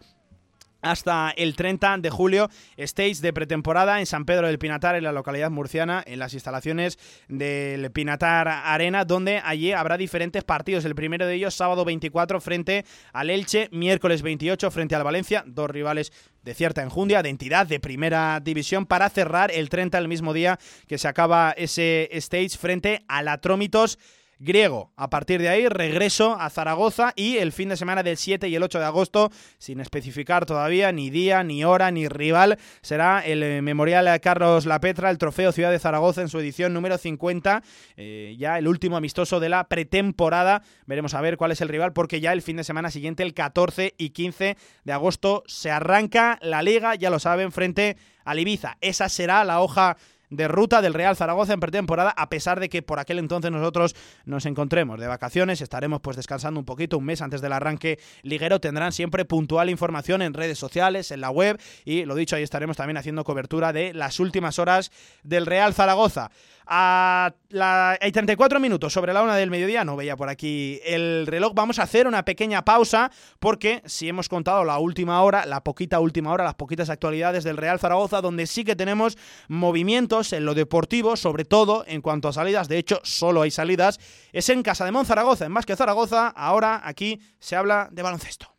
[0.85, 5.13] hasta el 30 de julio, stage de pretemporada en San Pedro del Pinatar, en la
[5.13, 10.85] localidad murciana, en las instalaciones del Pinatar Arena, donde allí habrá diferentes partidos.
[10.85, 15.71] El primero de ellos, sábado 24, frente al Elche, miércoles 28, frente al Valencia, dos
[15.71, 16.13] rivales
[16.45, 20.59] de cierta enjundia, de entidad de primera división, para cerrar el 30, el mismo día
[20.87, 23.99] que se acaba ese stage, frente al Atrómitos
[24.39, 24.93] griego.
[24.97, 28.55] A partir de ahí, regreso a Zaragoza y el fin de semana del 7 y
[28.55, 33.43] el 8 de agosto, sin especificar todavía ni día, ni hora, ni rival, será el
[33.43, 37.63] eh, Memorial Carlos Lapetra, el Trofeo Ciudad de Zaragoza en su edición número 50,
[37.97, 40.63] eh, ya el último amistoso de la pretemporada.
[40.87, 43.35] Veremos a ver cuál es el rival, porque ya el fin de semana siguiente, el
[43.35, 48.77] 14 y 15 de agosto, se arranca la liga, ya lo saben, frente al Ibiza.
[48.81, 49.97] Esa será la hoja
[50.37, 53.95] de ruta del Real Zaragoza en pretemporada, a pesar de que por aquel entonces nosotros
[54.25, 58.61] nos encontremos de vacaciones, estaremos pues descansando un poquito, un mes antes del arranque liguero,
[58.61, 62.77] tendrán siempre puntual información en redes sociales, en la web y lo dicho, ahí estaremos
[62.77, 64.91] también haciendo cobertura de las últimas horas
[65.23, 66.31] del Real Zaragoza.
[66.67, 71.27] A la, hay 34 minutos sobre la una del mediodía, no veía por aquí el
[71.27, 75.63] reloj, vamos a hacer una pequeña pausa porque si hemos contado la última hora, la
[75.63, 80.47] poquita última hora, las poquitas actualidades del Real Zaragoza, donde sí que tenemos movimientos en
[80.47, 84.01] lo deportivo, sobre todo en cuanto a salidas, de hecho solo hay salidas,
[84.33, 88.03] es en Casa de Mon Zaragoza, en más que Zaragoza, ahora aquí se habla de
[88.03, 88.54] baloncesto.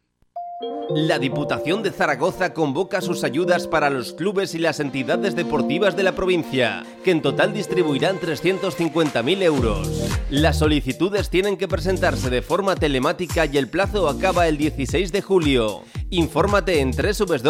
[0.89, 6.03] La Diputación de Zaragoza convoca sus ayudas para los clubes y las entidades deportivas de
[6.03, 9.89] la provincia, que en total distribuirán 350.000 euros.
[10.29, 15.21] Las solicitudes tienen que presentarse de forma telemática y el plazo acaba el 16 de
[15.21, 15.81] julio.
[16.09, 17.41] Infórmate en www.dpz.es.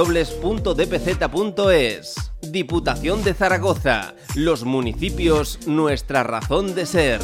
[2.42, 4.16] Diputación de Zaragoza.
[4.34, 7.22] Los municipios, nuestra razón de ser.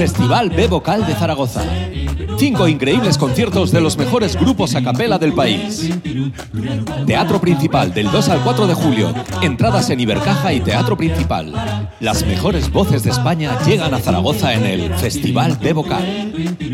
[0.00, 1.62] Festival B Vocal de Zaragoza.
[2.38, 5.90] Cinco increíbles conciertos de los mejores grupos a capela del país.
[7.06, 9.12] Teatro Principal del 2 al 4 de julio.
[9.42, 11.52] Entradas en Ibercaja y Teatro Principal.
[12.00, 16.32] Las mejores voces de España llegan a Zaragoza en el Festival B Vocal.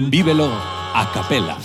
[0.09, 0.49] Vívelo
[0.95, 1.59] a capela.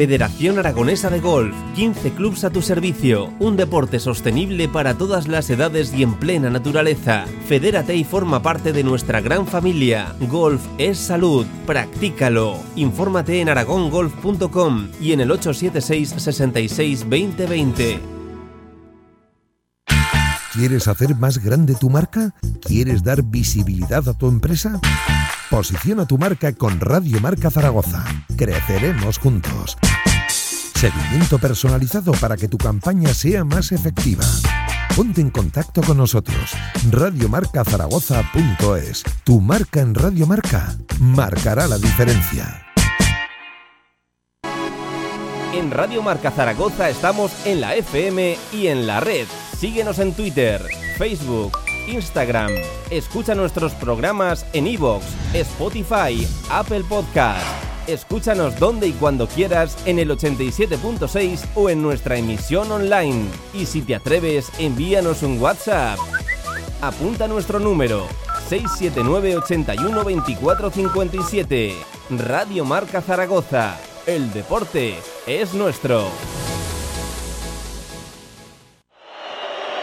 [0.00, 5.50] Federación Aragonesa de Golf, 15 clubs a tu servicio, un deporte sostenible para todas las
[5.50, 7.26] edades y en plena naturaleza.
[7.46, 10.14] Fedérate y forma parte de nuestra gran familia.
[10.20, 12.56] Golf es salud, practícalo.
[12.76, 18.00] Infórmate en aragongolf.com y en el 876 66 2020.
[20.54, 22.34] ¿Quieres hacer más grande tu marca?
[22.62, 24.80] ¿Quieres dar visibilidad a tu empresa?
[25.50, 28.04] Posiciona tu marca con Radio Marca Zaragoza.
[28.36, 29.76] Creceremos juntos.
[30.28, 34.22] Seguimiento personalizado para que tu campaña sea más efectiva.
[34.94, 36.52] Ponte en contacto con nosotros.
[36.88, 39.02] Radiomarcazaragoza.es.
[39.24, 42.64] Tu marca en Radio Marca marcará la diferencia.
[45.52, 49.26] En Radio Marca Zaragoza estamos en la FM y en la red.
[49.58, 50.62] Síguenos en Twitter,
[50.96, 52.50] Facebook, Instagram.
[52.90, 57.44] Escucha nuestros programas en iVoox, Spotify, Apple Podcast.
[57.86, 63.26] Escúchanos donde y cuando quieras en el 87.6 o en nuestra emisión online.
[63.54, 65.98] Y si te atreves, envíanos un WhatsApp.
[66.80, 68.06] Apunta nuestro número
[68.48, 71.74] 679 81 24 57.
[72.10, 73.78] Radio Marca Zaragoza.
[74.06, 76.08] El deporte es nuestro.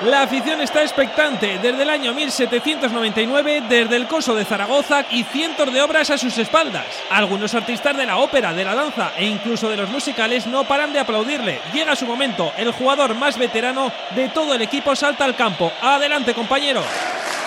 [0.05, 5.73] La afición está expectante desde el año 1799, desde el coso de Zaragoza y cientos
[5.73, 6.86] de obras a sus espaldas.
[7.10, 10.93] Algunos artistas de la ópera, de la danza e incluso de los musicales no paran
[10.93, 11.60] de aplaudirle.
[11.73, 15.71] Llega su momento, el jugador más veterano de todo el equipo salta al campo.
[15.81, 16.83] Adelante compañero.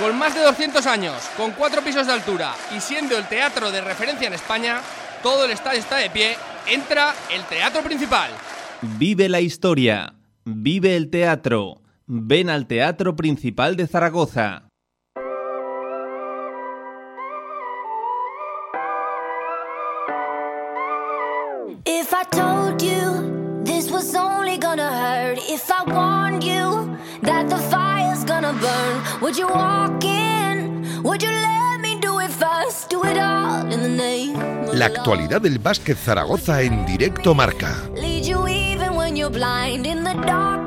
[0.01, 3.81] Con más de 200 años, con cuatro pisos de altura y siendo el teatro de
[3.81, 4.81] referencia en España,
[5.23, 6.37] todo el estadio está de pie,
[6.67, 8.33] entra el teatro principal.
[8.83, 10.15] Vive la historia.
[10.45, 11.80] Vive el teatro.
[12.13, 14.67] Ven al Teatro Principal de Zaragoza.
[21.87, 27.59] If I told you this was only gonna hurt, if I warned you that the
[27.71, 30.83] fire's gonna burn, would you walk in?
[31.05, 32.91] Would you let me do it first?
[32.91, 37.89] Do it all in the name of La actualidad del básquet Zaragoza en directo marca.
[37.95, 40.60] Lead you even when you're blind in the darkness,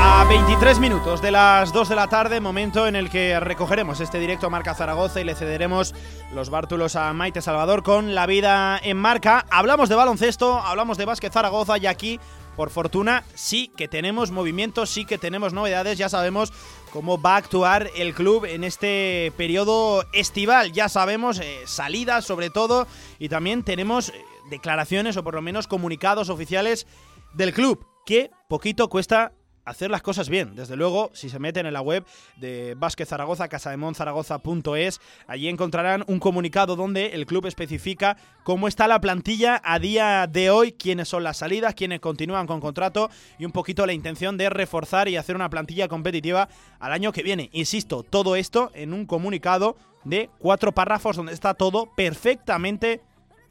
[0.00, 4.18] A 23 minutos de las 2 de la tarde, momento en el que recogeremos este
[4.18, 5.94] directo a Marca Zaragoza y le cederemos
[6.32, 9.44] los bártulos a Maite Salvador con la vida en marca.
[9.50, 12.18] Hablamos de baloncesto, hablamos de básquet Zaragoza y aquí,
[12.56, 15.98] por fortuna, sí que tenemos movimiento, sí que tenemos novedades.
[15.98, 16.54] Ya sabemos
[16.90, 20.72] cómo va a actuar el club en este periodo estival.
[20.72, 22.86] Ya sabemos eh, salidas sobre todo
[23.18, 26.86] y también tenemos eh, declaraciones o por lo menos comunicados oficiales
[27.34, 29.32] del club que poquito cuesta
[29.68, 30.54] hacer las cosas bien.
[30.54, 32.04] Desde luego, si se meten en la web
[32.36, 39.00] de Básquet Zaragoza, casademonzaragoza.es, allí encontrarán un comunicado donde el club especifica cómo está la
[39.00, 43.52] plantilla a día de hoy, quiénes son las salidas, quiénes continúan con contrato y un
[43.52, 46.48] poquito la intención de reforzar y hacer una plantilla competitiva
[46.80, 47.50] al año que viene.
[47.52, 53.02] Insisto, todo esto en un comunicado de cuatro párrafos donde está todo perfectamente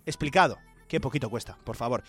[0.05, 0.57] explicado.
[0.87, 2.03] Qué poquito cuesta, por favor.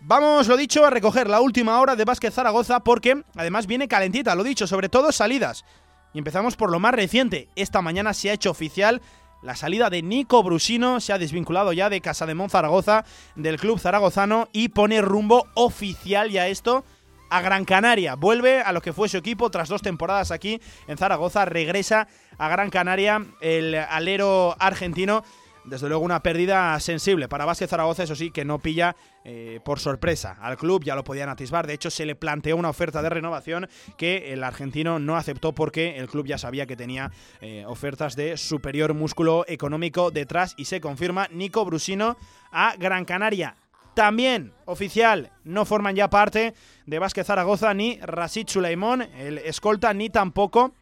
[0.00, 4.34] Vamos, lo dicho, a recoger la última hora de Básquet Zaragoza porque además viene calentita,
[4.34, 5.64] lo dicho, sobre todo salidas.
[6.12, 7.48] Y empezamos por lo más reciente.
[7.56, 9.00] Esta mañana se ha hecho oficial
[9.42, 13.78] la salida de Nico Brusino, se ha desvinculado ya de Casa de Zaragoza, del club
[13.78, 16.84] zaragozano y pone rumbo oficial ya esto
[17.30, 18.14] a Gran Canaria.
[18.14, 22.48] Vuelve a lo que fue su equipo tras dos temporadas aquí en Zaragoza, regresa a
[22.48, 25.24] Gran Canaria el alero argentino
[25.64, 27.28] desde luego una pérdida sensible.
[27.28, 30.36] Para Vázquez Zaragoza, eso sí, que no pilla eh, por sorpresa.
[30.40, 33.68] Al club, ya lo podían atisbar, de hecho se le planteó una oferta de renovación
[33.96, 38.36] que el argentino no aceptó porque el club ya sabía que tenía eh, ofertas de
[38.36, 42.16] superior músculo económico detrás y se confirma Nico Brusino
[42.52, 43.56] a Gran Canaria.
[43.94, 50.10] También, oficial, no forman ya parte de Vázquez Zaragoza ni Rashid Suleimón, el escolta, ni
[50.10, 50.74] tampoco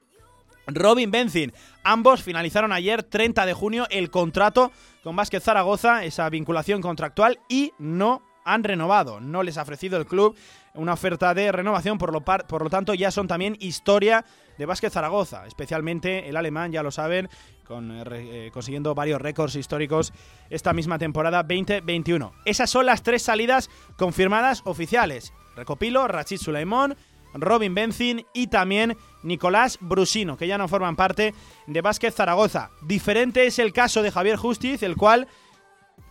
[0.67, 1.53] Robin Benzin.
[1.85, 4.73] Ambos finalizaron ayer, 30 de junio, el contrato
[5.03, 9.21] con Vázquez Zaragoza, esa vinculación contractual, y no han renovado.
[9.21, 10.37] No les ha ofrecido el club
[10.75, 14.25] una oferta de renovación, por lo, tanto ya son también historia
[14.59, 17.29] de Vázquez Zaragoza, especialmente el alemán, ya lo saben,
[17.65, 20.13] con, eh, eh, consiguiendo varios récords históricos
[20.51, 22.33] esta misma temporada 2021.
[22.45, 25.33] Esas son las tres salidas confirmadas oficiales.
[25.57, 26.97] Recopilo, Rachid Suleimón,
[27.35, 31.35] Robin Benzin y también Nicolás Brusino, que ya no forman parte
[31.67, 32.71] de Vázquez Zaragoza.
[32.83, 35.29] Diferente es el caso de Javier Justiz, el cual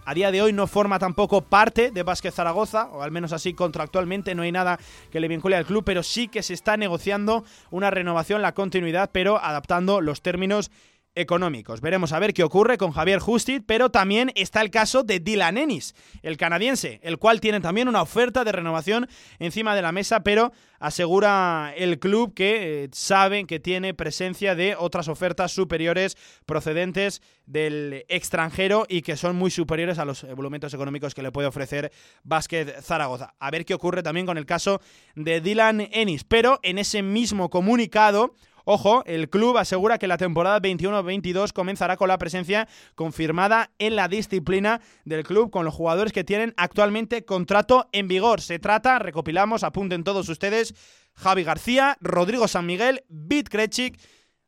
[0.05, 3.53] a día de hoy no forma tampoco parte de Vázquez Zaragoza, o al menos así
[3.53, 4.79] contractualmente no hay nada
[5.12, 9.12] que le vincule al club, pero sí que se está negociando una renovación, la continuidad,
[9.12, 10.71] pero adaptando los términos
[11.15, 11.82] económicos.
[11.82, 15.58] Veremos a ver qué ocurre con Javier Justiz, pero también está el caso de Dylan
[15.58, 19.08] Ennis, el canadiense, el cual tiene también una oferta de renovación
[19.39, 24.76] encima de la mesa, pero asegura el club que eh, saben que tiene presencia de
[24.78, 31.13] otras ofertas superiores procedentes del extranjero y que son muy superiores a los volumentos económicos
[31.13, 31.91] que le puede ofrecer
[32.24, 33.36] Vázquez Zaragoza.
[33.39, 34.82] A ver qué ocurre también con el caso
[35.15, 38.34] de Dylan Ennis, pero en ese mismo comunicado
[38.65, 44.08] Ojo, el club asegura que la temporada 21-22 comenzará con la presencia confirmada en la
[44.08, 48.41] disciplina del club con los jugadores que tienen actualmente contrato en vigor.
[48.41, 50.74] Se trata, recopilamos, apunten todos ustedes,
[51.13, 54.00] Javi García, Rodrigo San Miguel, Bit Krechik,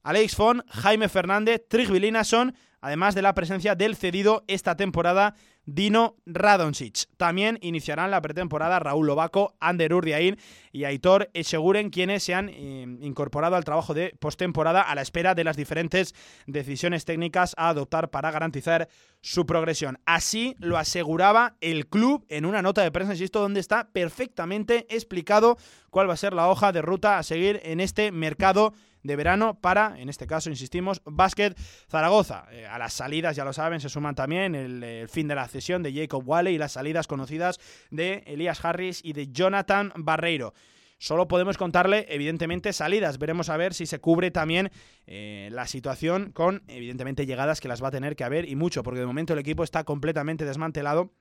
[0.03, 6.15] Alex Fon, Jaime Fernández, Trigvi Linason, además de la presencia del cedido esta temporada Dino
[6.25, 7.05] Radoncic.
[7.17, 10.37] También iniciarán la pretemporada Raúl Lobaco, Ander Urdiain
[10.71, 15.35] y Aitor Echeguren, quienes se han eh, incorporado al trabajo de postemporada a la espera
[15.35, 16.13] de las diferentes
[16.47, 18.89] decisiones técnicas a adoptar para garantizar
[19.21, 19.99] su progresión.
[20.05, 25.57] Así lo aseguraba el club en una nota de prensa, insisto, donde está perfectamente explicado
[25.89, 28.73] cuál va a ser la hoja de ruta a seguir en este mercado
[29.03, 31.57] de verano para, en este caso, insistimos, Básquet
[31.89, 32.45] Zaragoza.
[32.51, 35.83] Eh, a las salidas, ya lo saben, se suman también el, fin de la cesión
[35.83, 37.59] de Jacob Wale y las salidas conocidas
[37.91, 40.53] de Elías Harris y de Jonathan Barreiro.
[40.97, 43.17] Solo podemos contarle, evidentemente, salidas.
[43.17, 44.71] Veremos a ver si se cubre también
[45.05, 48.83] eh, la situación con, evidentemente, llegadas que las va a tener que haber y mucho,
[48.83, 51.11] porque de momento el equipo está completamente desmantelado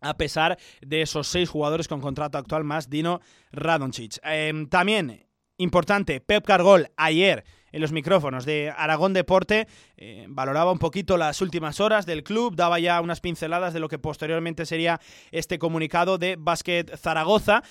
[0.00, 3.20] a pesar de esos seis jugadores con contrato actual más Dino
[3.52, 4.18] Radoncic.
[4.22, 5.24] Em, también
[5.56, 11.40] Importante, Pep Cargol ayer en los micrófonos de Aragón Deporte eh, valoraba un poquito las
[11.40, 15.00] últimas horas del club, daba ya unas pinceladas de lo que posteriormente sería
[15.30, 17.62] este comunicado de Básquet Zaragoza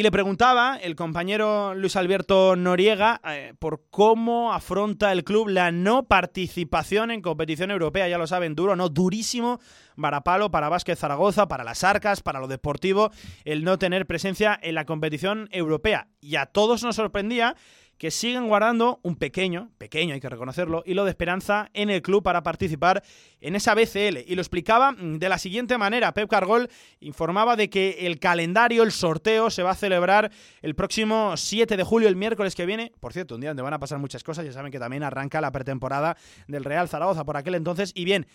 [0.00, 5.72] y le preguntaba el compañero Luis Alberto Noriega eh, por cómo afronta el club la
[5.72, 8.08] no participación en competición europea.
[8.08, 9.60] Ya lo saben, duro, no durísimo,
[9.96, 13.10] varapalo para Vázquez Zaragoza, para las arcas, para lo deportivo,
[13.44, 16.08] el no tener presencia en la competición europea.
[16.18, 17.54] Y a todos nos sorprendía
[18.00, 22.22] que siguen guardando un pequeño, pequeño hay que reconocerlo, hilo de esperanza en el club
[22.22, 23.02] para participar
[23.42, 24.24] en esa BCL.
[24.26, 26.14] Y lo explicaba mm, de la siguiente manera.
[26.14, 26.70] Pep Cargol
[27.00, 30.32] informaba de que el calendario, el sorteo, se va a celebrar
[30.62, 32.90] el próximo 7 de julio, el miércoles que viene.
[33.00, 34.46] Por cierto, un día donde van a pasar muchas cosas.
[34.46, 36.16] Ya saben que también arranca la pretemporada
[36.48, 37.92] del Real Zaragoza por aquel entonces.
[37.94, 38.26] Y bien,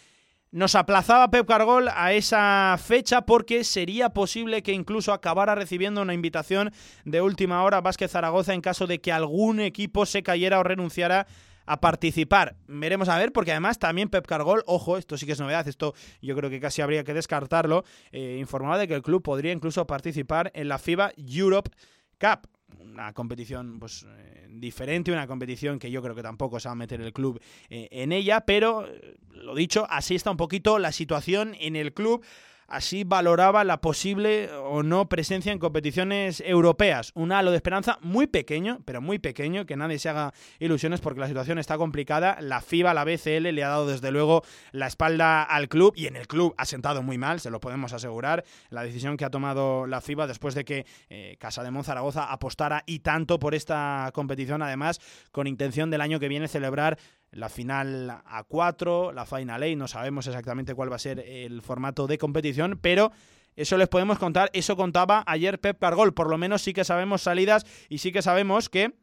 [0.55, 6.13] nos aplazaba Pep Cargol a esa fecha porque sería posible que incluso acabara recibiendo una
[6.13, 6.71] invitación
[7.03, 11.27] de última hora Vázquez Zaragoza en caso de que algún equipo se cayera o renunciara
[11.65, 12.55] a participar.
[12.67, 15.93] Veremos a ver, porque además también Pep Cargol, ojo, esto sí que es novedad, esto
[16.21, 17.83] yo creo que casi habría que descartarlo,
[18.13, 21.69] eh, informaba de que el club podría incluso participar en la FIBA Europe
[22.17, 22.47] Cup
[22.81, 26.75] una competición pues eh, diferente, una competición que yo creo que tampoco se va a
[26.75, 30.91] meter el club eh, en ella, pero eh, lo dicho, así está un poquito la
[30.91, 32.23] situación en el club
[32.67, 37.11] así valoraba la posible o no presencia en competiciones europeas.
[37.15, 41.19] Un halo de esperanza muy pequeño, pero muy pequeño, que nadie se haga ilusiones porque
[41.19, 42.37] la situación está complicada.
[42.41, 46.15] La FIBA, la BCL, le ha dado desde luego la espalda al club y en
[46.15, 48.43] el club ha sentado muy mal, se lo podemos asegurar.
[48.69, 52.83] La decisión que ha tomado la FIBA después de que eh, Casa de Monzaragoza apostara
[52.85, 54.99] y tanto por esta competición, además
[55.31, 56.97] con intención del año que viene celebrar
[57.35, 61.61] la final a 4, la Final A, no sabemos exactamente cuál va a ser el
[61.61, 63.11] formato de competición, pero
[63.57, 67.21] eso les podemos contar, eso contaba ayer Pep Cargol, por lo menos sí que sabemos
[67.21, 68.95] salidas y sí que sabemos que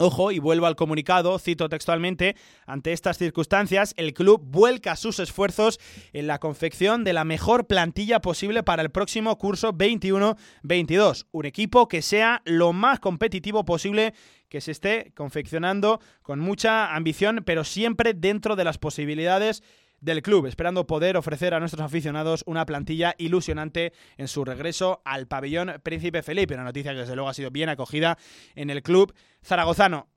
[0.00, 2.36] Ojo, y vuelvo al comunicado, cito textualmente,
[2.66, 5.80] ante estas circunstancias, el club vuelca sus esfuerzos
[6.12, 11.26] en la confección de la mejor plantilla posible para el próximo curso 21-22.
[11.32, 14.14] Un equipo que sea lo más competitivo posible
[14.48, 19.64] que se esté confeccionando con mucha ambición, pero siempre dentro de las posibilidades
[20.00, 25.26] del club, esperando poder ofrecer a nuestros aficionados una plantilla ilusionante en su regreso al
[25.26, 26.54] pabellón Príncipe Felipe.
[26.54, 28.18] Una noticia que desde luego ha sido bien acogida
[28.54, 30.08] en el club zaragozano.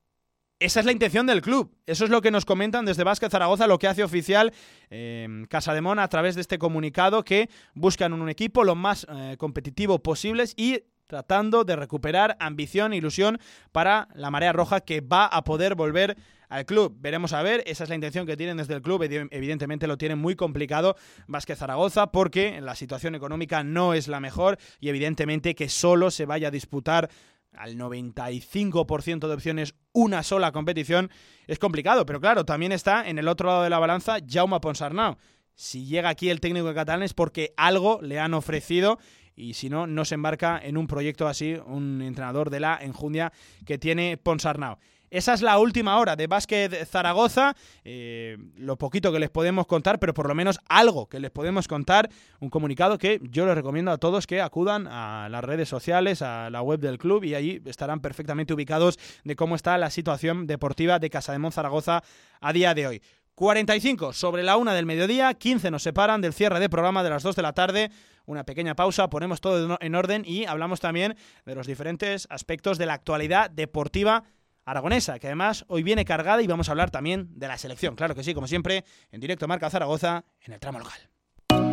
[0.59, 1.75] Esa es la intención del club.
[1.87, 4.53] Eso es lo que nos comentan desde Vázquez Zaragoza, lo que hace oficial
[4.91, 9.07] eh, Casa de Mona a través de este comunicado que buscan un equipo lo más
[9.09, 13.37] eh, competitivo posible y tratando de recuperar ambición e ilusión
[13.73, 16.15] para la marea roja que va a poder volver
[16.47, 16.95] al club.
[17.01, 19.03] Veremos a ver, esa es la intención que tienen desde el club.
[19.03, 20.95] Evidentemente lo tienen muy complicado
[21.27, 26.25] Vázquez Zaragoza porque la situación económica no es la mejor y evidentemente que solo se
[26.25, 27.09] vaya a disputar
[27.57, 31.11] al 95% de opciones una sola competición
[31.45, 35.17] es complicado, pero claro, también está en el otro lado de la balanza Jaume Ponsarnau.
[35.55, 38.97] Si llega aquí el técnico de catalán es porque algo le han ofrecido
[39.35, 43.31] y si no, no se embarca en un proyecto así un entrenador de la enjundia
[43.65, 44.77] que tiene Ponsarnau.
[45.11, 47.53] Esa es la última hora de Básquet Zaragoza.
[47.83, 51.67] Eh, lo poquito que les podemos contar, pero por lo menos algo que les podemos
[51.67, 52.09] contar.
[52.39, 56.49] Un comunicado que yo les recomiendo a todos que acudan a las redes sociales, a
[56.49, 60.97] la web del club y allí estarán perfectamente ubicados de cómo está la situación deportiva
[60.97, 62.03] de Casa de Zaragoza
[62.39, 63.01] a día de hoy.
[63.35, 67.23] 45 sobre la una del mediodía, 15 nos separan del cierre de programa de las
[67.23, 67.91] 2 de la tarde.
[68.25, 71.15] Una pequeña pausa, ponemos todo en orden y hablamos también
[71.45, 74.23] de los diferentes aspectos de la actualidad deportiva
[74.65, 77.95] aragonesa, que además hoy viene cargada y vamos a hablar también de la selección.
[77.95, 80.99] Claro que sí, como siempre, en directo Marca Zaragoza, en el tramo local.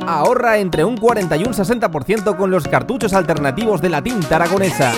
[0.07, 4.93] Ahorra entre un 40 y un 60% con los cartuchos alternativos de la tinta aragonesa.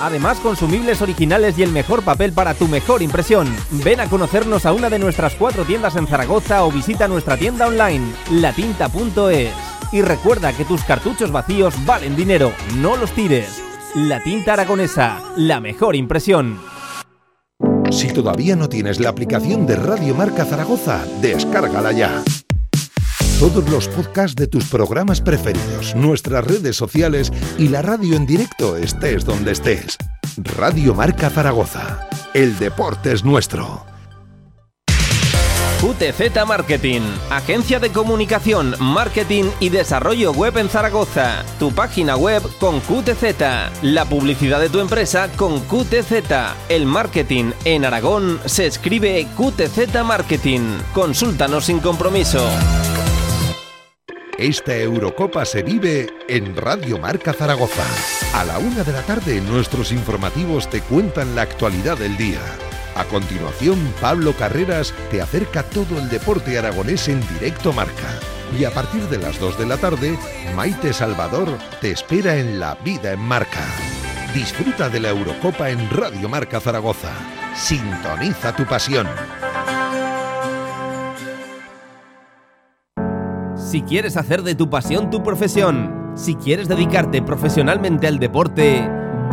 [0.00, 3.54] Además, consumibles originales y el mejor papel para tu mejor impresión.
[3.84, 7.66] Ven a conocernos a una de nuestras cuatro tiendas en Zaragoza o visita nuestra tienda
[7.66, 9.73] online, latinta.es.
[9.92, 13.62] Y recuerda que tus cartuchos vacíos valen dinero, no los tires.
[13.94, 16.58] La tinta aragonesa, la mejor impresión.
[17.90, 22.22] Si todavía no tienes la aplicación de Radio Marca Zaragoza, descárgala ya.
[23.38, 28.76] Todos los podcasts de tus programas preferidos, nuestras redes sociales y la radio en directo
[28.76, 29.96] estés donde estés.
[30.56, 32.08] Radio Marca Zaragoza.
[32.32, 33.93] El deporte es nuestro.
[35.84, 41.44] QTZ Marketing, agencia de comunicación, marketing y desarrollo web en Zaragoza.
[41.58, 46.22] Tu página web con QTZ, la publicidad de tu empresa con QTZ.
[46.70, 50.78] El marketing en Aragón se escribe QTZ Marketing.
[50.94, 52.48] Consúltanos sin compromiso.
[54.38, 57.84] Esta Eurocopa se vive en Radio Marca Zaragoza.
[58.32, 62.40] A la una de la tarde nuestros informativos te cuentan la actualidad del día.
[62.94, 68.20] A continuación, Pablo Carreras te acerca todo el deporte aragonés en directo marca.
[68.56, 70.16] Y a partir de las 2 de la tarde,
[70.54, 71.48] Maite Salvador
[71.80, 73.64] te espera en La Vida en Marca.
[74.32, 77.10] Disfruta de la Eurocopa en Radio Marca Zaragoza.
[77.56, 79.08] Sintoniza tu pasión.
[83.56, 88.88] Si quieres hacer de tu pasión tu profesión, si quieres dedicarte profesionalmente al deporte,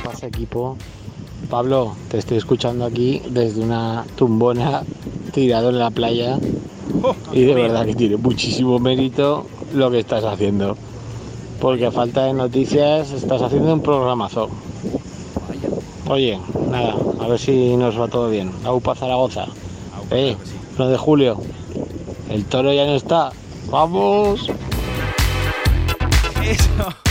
[0.00, 0.76] Pasa equipo?
[1.48, 4.82] Pablo, te estoy escuchando aquí desde una tumbona
[5.32, 6.38] tirado en la playa
[7.32, 10.76] y de verdad que tiene muchísimo mérito lo que estás haciendo.
[11.60, 14.48] Porque a falta de noticias estás haciendo un programazo.
[16.08, 16.38] Oye,
[16.70, 18.50] nada, a ver si nos va todo bien.
[18.64, 19.46] Aupa Zaragoza.
[20.10, 20.36] Eh,
[20.76, 21.40] 1 de julio.
[22.30, 23.30] El toro ya no está.
[23.70, 24.50] ¡Vamos!
[26.42, 27.09] Eso.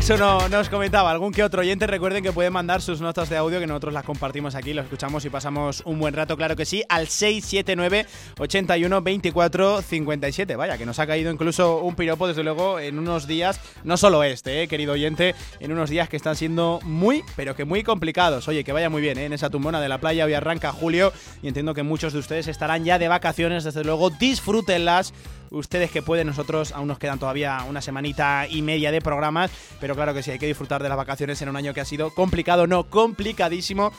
[0.00, 1.86] Eso no nos comentaba algún que otro oyente.
[1.86, 5.26] Recuerden que pueden mandar sus notas de audio que nosotros las compartimos aquí, lo escuchamos
[5.26, 8.06] y pasamos un buen rato, claro que sí, al 679
[8.38, 10.56] 81 24 57.
[10.56, 14.24] Vaya, que nos ha caído incluso un piropo, desde luego, en unos días, no solo
[14.24, 18.48] este, eh, querido oyente, en unos días que están siendo muy, pero que muy complicados.
[18.48, 20.24] Oye, que vaya muy bien, eh, en esa tumbona de la playa.
[20.24, 24.08] Hoy arranca julio y entiendo que muchos de ustedes estarán ya de vacaciones, desde luego,
[24.08, 25.12] disfrútenlas
[25.50, 29.94] ustedes que pueden, nosotros aún nos quedan todavía una semanita y media de programas, pero
[29.94, 32.14] claro que sí, hay que disfrutar de las vacaciones en un año que ha sido
[32.14, 33.92] complicado, no, complicadísimo.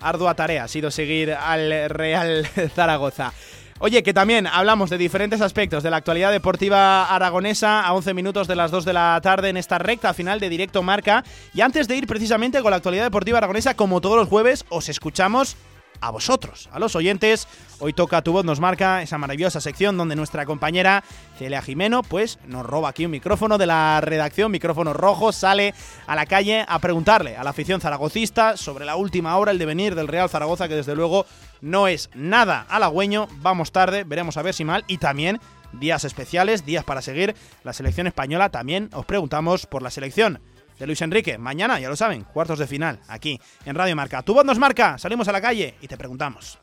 [0.00, 3.32] Ardua tarea ha sido seguir al Real Zaragoza.
[3.80, 8.48] Oye, que también hablamos de diferentes aspectos de la actualidad deportiva aragonesa a 11 minutos
[8.48, 11.22] de las 2 de la tarde en esta recta final de Directo Marca.
[11.54, 14.88] Y antes de ir precisamente con la actualidad deportiva aragonesa, como todos los jueves, os
[14.88, 15.56] escuchamos
[16.00, 17.48] a vosotros, a los oyentes.
[17.80, 21.04] Hoy toca Tu Voz nos marca esa maravillosa sección donde nuestra compañera
[21.38, 25.74] Celia Jimeno pues nos roba aquí un micrófono de la redacción, micrófono rojo, sale
[26.06, 29.94] a la calle a preguntarle a la afición zaragocista sobre la última hora, el devenir
[29.94, 31.26] del Real Zaragoza que desde luego
[31.60, 34.84] no es nada halagüeño, vamos tarde, veremos a ver si mal.
[34.86, 35.40] Y también
[35.72, 37.34] días especiales, días para seguir
[37.64, 40.40] la selección española, también os preguntamos por la selección
[40.78, 41.38] de Luis Enrique.
[41.38, 44.22] Mañana, ya lo saben, cuartos de final, aquí en Radio Marca.
[44.22, 46.58] Tu voz nos marca, salimos a la calle y te preguntamos.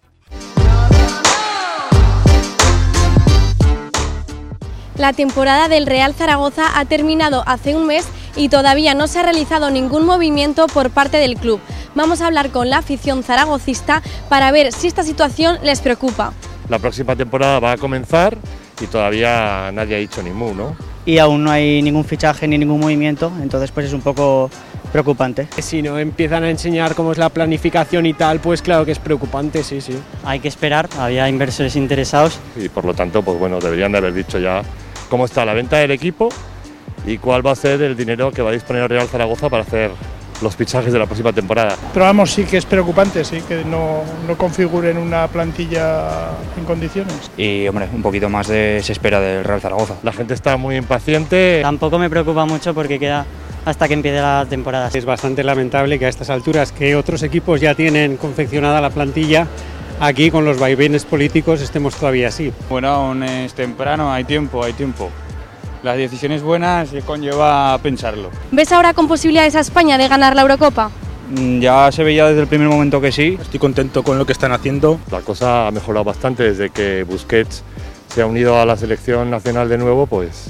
[4.98, 8.08] La temporada del Real Zaragoza ha terminado hace un mes
[8.38, 11.60] y todavía no se ha realizado ningún movimiento por parte del club.
[11.96, 16.34] Vamos a hablar con la afición zaragocista para ver si esta situación les preocupa.
[16.70, 18.38] La próxima temporada va a comenzar
[18.82, 20.76] y todavía nadie ha dicho ni mu, ¿no?
[21.06, 24.50] Y aún no hay ningún fichaje ni ningún movimiento, entonces pues es un poco
[24.92, 25.48] preocupante.
[25.60, 29.00] Si no empiezan a enseñar cómo es la planificación y tal, pues claro que es
[29.00, 29.94] preocupante, sí, sí.
[30.24, 32.40] Hay que esperar, había inversores interesados.
[32.56, 34.64] Y por lo tanto, pues bueno, deberían de haber dicho ya
[35.10, 36.30] cómo está la venta del equipo
[37.06, 39.64] y cuál va a ser el dinero que va a disponer el Real Zaragoza para
[39.64, 39.92] hacer
[40.42, 41.76] los fichajes de la próxima temporada.
[41.94, 47.32] Pero vamos, sí que es preocupante, sí, que no, no configuren una plantilla en condiciones.
[47.38, 49.96] Y hombre, un poquito más de, se espera del Real Zaragoza.
[50.04, 51.60] La gente está muy impaciente.
[51.62, 53.26] Tampoco me preocupa mucho porque queda
[53.66, 54.90] hasta que empiece la temporada.
[54.94, 59.48] Es bastante lamentable que a estas alturas que otros equipos ya tienen confeccionada la plantilla,
[60.00, 62.54] aquí con los vaivenes políticos estemos todavía así.
[62.70, 65.10] Bueno, aún es temprano, hay tiempo, hay tiempo.
[65.86, 68.32] Las decisiones buenas se conlleva pensarlo.
[68.52, 70.90] ¿Ves ahora con posibilidades a España de ganar la Eurocopa?
[71.30, 73.38] Mm, Ya se veía desde el primer momento que sí.
[73.40, 75.00] Estoy contento con lo que están haciendo.
[75.12, 77.64] La cosa ha mejorado bastante desde que Busquets
[78.08, 80.48] se ha unido a la selección nacional de nuevo, pues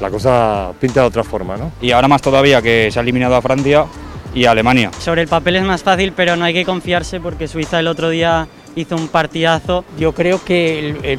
[0.00, 1.70] la cosa pinta de otra forma, ¿no?
[1.80, 3.84] Y ahora más todavía que se ha eliminado a Francia
[4.34, 4.90] y a Alemania.
[4.98, 8.08] Sobre el papel es más fácil, pero no hay que confiarse porque Suiza el otro
[8.10, 9.84] día hizo un partidazo.
[10.00, 11.18] Yo creo que el, el-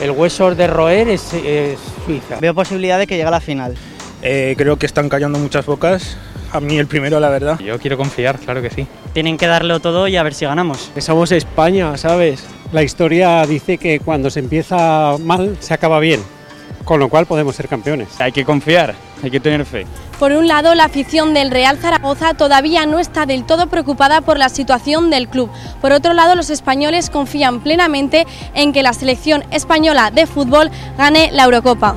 [0.00, 2.38] el hueso de roer es, es Suiza.
[2.40, 3.74] Veo posibilidad de que llegue a la final.
[4.22, 6.16] Eh, creo que están callando muchas bocas.
[6.52, 7.58] A mí el primero, la verdad.
[7.58, 8.86] Yo quiero confiar, claro que sí.
[9.12, 10.90] Tienen que darlo todo y a ver si ganamos.
[10.98, 12.44] Somos España, ¿sabes?
[12.72, 16.20] La historia dice que cuando se empieza mal, se acaba bien.
[16.86, 18.20] Con lo cual podemos ser campeones.
[18.20, 19.86] Hay que confiar, hay que tener fe.
[20.20, 24.38] Por un lado, la afición del Real Zaragoza todavía no está del todo preocupada por
[24.38, 25.50] la situación del club.
[25.82, 28.24] Por otro lado, los españoles confían plenamente
[28.54, 31.96] en que la selección española de fútbol gane la Eurocopa.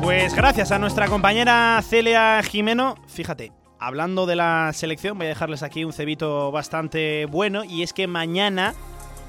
[0.00, 3.50] Pues gracias a nuestra compañera Celia Jimeno, fíjate,
[3.80, 8.06] hablando de la selección, voy a dejarles aquí un cebito bastante bueno y es que
[8.06, 8.74] mañana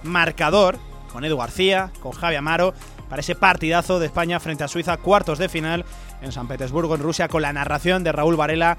[0.03, 0.77] marcador
[1.11, 2.73] con Edu García, con Javi Amaro,
[3.13, 5.85] para ese partidazo de España frente a Suiza, cuartos de final
[6.23, 8.75] en San Petersburgo, en Rusia, con la narración de Raúl Varela.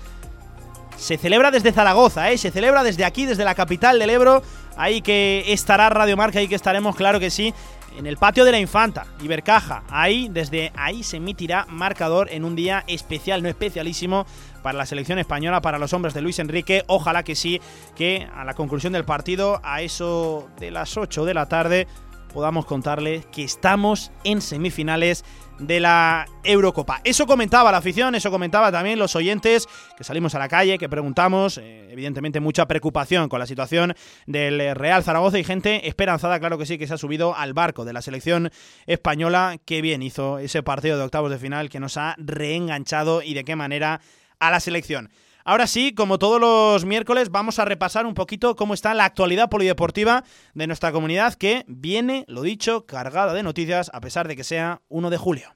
[0.96, 2.36] Se celebra desde Zaragoza, ¿eh?
[2.36, 4.42] se celebra desde aquí, desde la capital del Ebro.
[4.76, 7.54] Ahí que estará Radio Marca, ahí que estaremos, claro que sí,
[7.96, 9.84] en el patio de la Infanta, Ibercaja.
[9.88, 14.26] Ahí, desde ahí se emitirá marcador en un día especial, no especialísimo,
[14.64, 16.82] para la selección española, para los hombres de Luis Enrique.
[16.88, 17.60] Ojalá que sí,
[17.94, 21.86] que a la conclusión del partido, a eso de las 8 de la tarde,
[22.34, 25.24] podamos contarles que estamos en semifinales
[25.58, 27.00] de la Eurocopa.
[27.04, 30.88] Eso comentaba la afición, eso comentaba también los oyentes que salimos a la calle, que
[30.88, 33.94] preguntamos, eh, evidentemente mucha preocupación con la situación
[34.26, 37.84] del Real Zaragoza y gente esperanzada, claro que sí, que se ha subido al barco
[37.84, 38.50] de la selección
[38.86, 43.34] española, que bien hizo ese partido de octavos de final que nos ha reenganchado y
[43.34, 44.00] de qué manera
[44.40, 45.08] a la selección.
[45.46, 49.50] Ahora sí, como todos los miércoles, vamos a repasar un poquito cómo está la actualidad
[49.50, 50.24] polideportiva
[50.54, 54.80] de nuestra comunidad, que viene, lo dicho, cargada de noticias, a pesar de que sea
[54.88, 55.54] 1 de julio.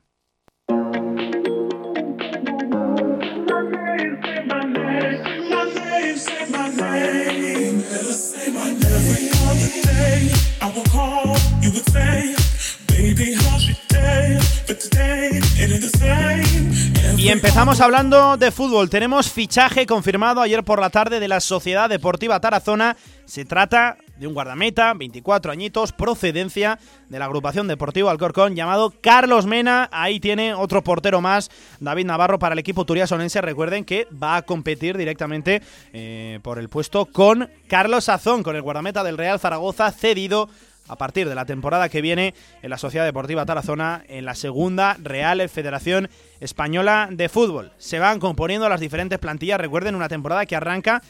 [17.29, 18.89] Empezamos hablando de fútbol.
[18.89, 22.97] Tenemos fichaje confirmado ayer por la tarde de la Sociedad Deportiva Tarazona.
[23.27, 26.79] Se trata de un guardameta, 24 añitos, procedencia
[27.11, 29.91] de la agrupación Deportivo Alcorcón, llamado Carlos Mena.
[29.93, 31.51] Ahí tiene otro portero más,
[31.81, 33.43] David Navarro, para el equipo turiasonense.
[33.43, 35.61] Recuerden que va a competir directamente
[35.93, 40.49] eh, por el puesto con Carlos Sazón, con el guardameta del Real Zaragoza, cedido
[40.89, 44.97] a partir de la temporada que viene en la Sociedad Deportiva Tarazona en la segunda
[45.01, 46.09] Real Federación
[46.41, 47.73] Española de Fútbol.
[47.79, 51.03] Se van componiendo las diferentes plantillas, recuerden una temporada que arranca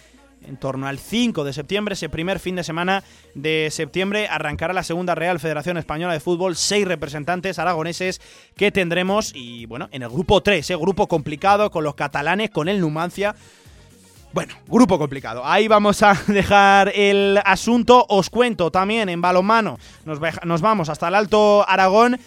[0.47, 3.03] en torno al 5 de septiembre, ese primer fin de semana
[3.35, 8.21] de septiembre, arrancará la segunda Real Federación Española de Fútbol, seis representantes aragoneses
[8.57, 10.77] que tendremos y bueno, en el grupo 3, ¿eh?
[10.77, 13.35] grupo complicado con los catalanes, con el Numancia,
[14.33, 15.43] bueno, grupo complicado.
[15.45, 18.05] Ahí vamos a dejar el asunto.
[18.09, 19.79] Os cuento también en balonmano.
[20.05, 22.19] Nos, nos vamos hasta el Alto Aragón.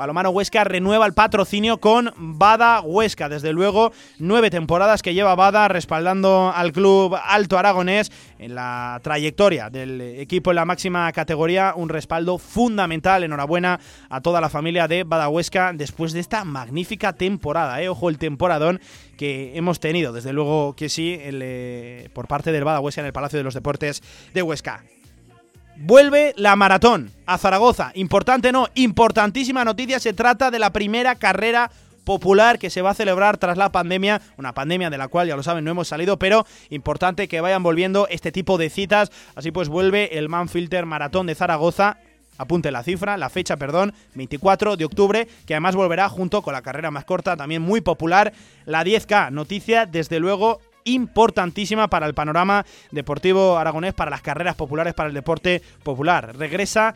[0.00, 3.28] Balomano Huesca renueva el patrocinio con Bada Huesca.
[3.28, 9.68] Desde luego, nueve temporadas que lleva Bada respaldando al club Alto Aragonés en la trayectoria
[9.68, 11.74] del equipo en la máxima categoría.
[11.76, 13.24] Un respaldo fundamental.
[13.24, 13.78] Enhorabuena
[14.08, 17.82] a toda la familia de Bada Huesca después de esta magnífica temporada.
[17.82, 17.90] ¿eh?
[17.90, 18.80] Ojo, el temporadón
[19.18, 20.14] que hemos tenido.
[20.14, 23.44] Desde luego que sí, el, eh, por parte del Bada Huesca en el Palacio de
[23.44, 24.82] los Deportes de Huesca.
[25.82, 27.90] Vuelve la maratón a Zaragoza.
[27.94, 29.98] Importante, no, importantísima noticia.
[29.98, 31.70] Se trata de la primera carrera
[32.04, 35.36] popular que se va a celebrar tras la pandemia, una pandemia de la cual ya
[35.36, 39.52] lo saben no hemos salido, pero importante que vayan volviendo este tipo de citas, así
[39.52, 41.96] pues vuelve el Manfilter Maratón de Zaragoza,
[42.36, 46.60] apunte la cifra, la fecha, perdón, 24 de octubre, que además volverá junto con la
[46.60, 48.34] carrera más corta, también muy popular,
[48.66, 54.94] la 10K, noticia desde luego importantísima para el panorama deportivo aragonés, para las carreras populares,
[54.94, 56.36] para el deporte popular.
[56.36, 56.94] Regresa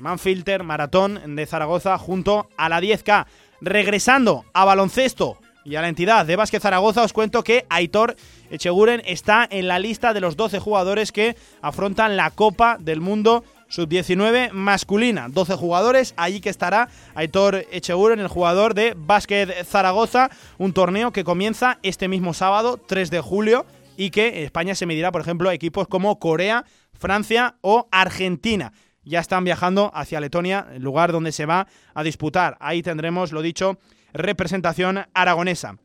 [0.00, 3.26] Manfilter Maratón de Zaragoza junto a la 10K.
[3.60, 8.16] Regresando a baloncesto y a la entidad de Vázquez Zaragoza, os cuento que Aitor
[8.50, 13.44] Echeguren está en la lista de los 12 jugadores que afrontan la Copa del Mundo
[13.70, 15.28] Sub-19 masculina.
[15.28, 21.24] 12 jugadores, allí que estará Aitor Echeguren, el jugador de Básquet Zaragoza, un torneo que
[21.24, 23.64] comienza este mismo sábado, 3 de julio,
[23.96, 28.72] y que España se medirá, por ejemplo, a equipos como Corea, Francia o Argentina.
[29.02, 32.56] Ya están viajando hacia Letonia, el lugar donde se va a disputar.
[32.60, 33.78] Ahí tendremos, lo dicho,
[34.12, 35.76] representación aragonesa.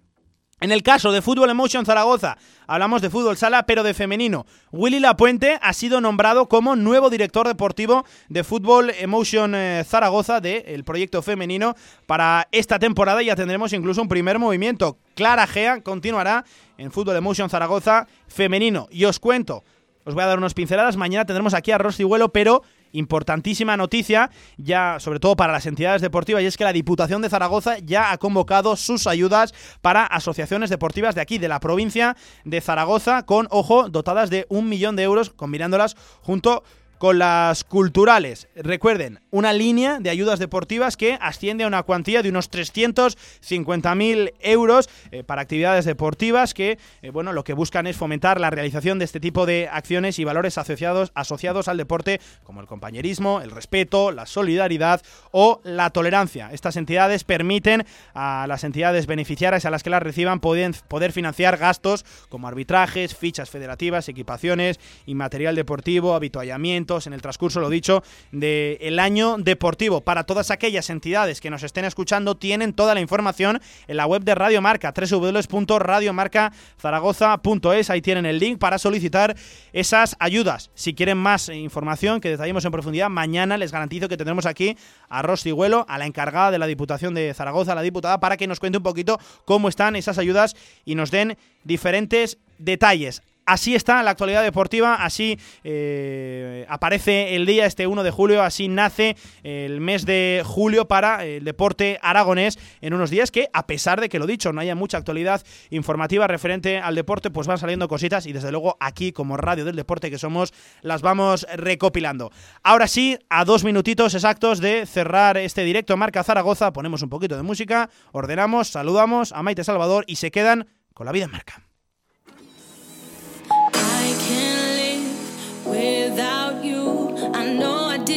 [0.62, 4.46] En el caso de Fútbol Emotion Zaragoza, hablamos de fútbol sala, pero de femenino.
[4.72, 10.86] Willy Lapuente ha sido nombrado como nuevo director deportivo de Fútbol Emotion eh, Zaragoza, del
[10.86, 11.76] proyecto femenino,
[12.06, 13.22] para esta temporada.
[13.22, 14.98] Ya tendremos incluso un primer movimiento.
[15.14, 16.46] Clara Gea continuará
[16.78, 18.88] en Fútbol Emotion Zaragoza femenino.
[18.90, 19.66] Y os cuento,
[20.06, 20.96] os voy a dar unas pinceladas.
[20.96, 26.02] Mañana tendremos aquí a Rosy Vuelo, pero importantísima noticia, ya sobre todo para las entidades
[26.02, 30.70] deportivas, y es que la Diputación de Zaragoza ya ha convocado sus ayudas para asociaciones
[30.70, 35.04] deportivas de aquí, de la provincia de Zaragoza, con, ojo, dotadas de un millón de
[35.04, 36.64] euros, combinándolas junto
[36.98, 38.48] con las culturales.
[38.56, 44.90] Recuerden, una línea de ayudas deportivas que asciende a una cuantía de unos 350.000 euros
[45.12, 49.06] eh, para actividades deportivas que, eh, bueno, lo que buscan es fomentar la realización de
[49.06, 54.12] este tipo de acciones y valores asociados, asociados al deporte, como el compañerismo, el respeto,
[54.12, 56.50] la solidaridad o la tolerancia.
[56.52, 61.58] Estas entidades permiten a las entidades beneficiarias a las que las reciban poder, poder financiar
[61.58, 68.04] gastos como arbitrajes, fichas federativas, equipaciones y material deportivo, habituallamiento, en el transcurso, lo dicho,
[68.32, 70.02] del año deportivo.
[70.02, 74.24] Para todas aquellas entidades que nos estén escuchando, tienen toda la información en la web
[74.24, 77.90] de Radio Marca, www.radiomarcazaragoza.es.
[77.90, 79.36] Ahí tienen el link para solicitar
[79.74, 80.70] esas ayudas.
[80.76, 84.78] Si quieren más información que detallemos en profundidad, mañana les garantizo que tendremos aquí
[85.10, 88.46] a Rosy Huelo, a la encargada de la Diputación de Zaragoza, la diputada, para que
[88.46, 90.56] nos cuente un poquito cómo están esas ayudas
[90.86, 93.24] y nos den diferentes detalles.
[93.46, 98.68] Así está la actualidad deportiva, así eh, aparece el día este 1 de julio, así
[98.68, 104.02] nace el mes de julio para el deporte aragonés en unos días que, a pesar
[104.02, 107.88] de que lo dicho, no haya mucha actualidad informativa referente al deporte, pues van saliendo
[107.88, 112.32] cositas y desde luego aquí como radio del deporte que somos, las vamos recopilando.
[112.64, 117.38] Ahora sí, a dos minutitos exactos de cerrar este directo Marca Zaragoza, ponemos un poquito
[117.38, 121.65] de música, ordenamos, saludamos a Maite Salvador y se quedan con la vida en marca.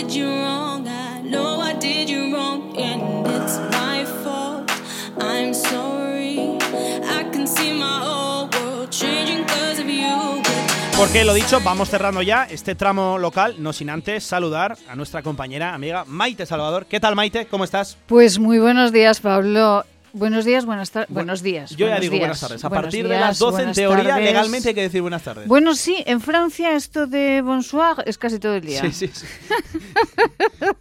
[0.03, 0.87] Did you wrong.
[0.87, 4.71] I know I did you wrong, and it's my fault.
[5.19, 6.57] I'm sorry.
[7.03, 10.43] I can see my whole world changing because of you.
[10.97, 15.23] Porque lo dicho, vamos cerrando ya este tramo local, no sin antes saludar a nuestra
[15.23, 16.87] compañera, amiga Maite Salvador.
[16.87, 17.47] ¿Qué tal, Maite?
[17.47, 17.97] ¿Cómo estás?
[18.07, 19.85] Pues muy buenos días, Pablo.
[20.19, 21.11] Buenos días, buenas tardes.
[21.11, 21.71] buenos días.
[21.77, 22.65] Yo ya digo buenas tardes.
[22.65, 25.47] A partir de las 12, en teoría, legalmente hay que decir buenas tardes.
[25.47, 28.81] Bueno, sí, en Francia esto de bonsoir es casi todo el día.
[28.81, 29.27] Sí, sí, sí.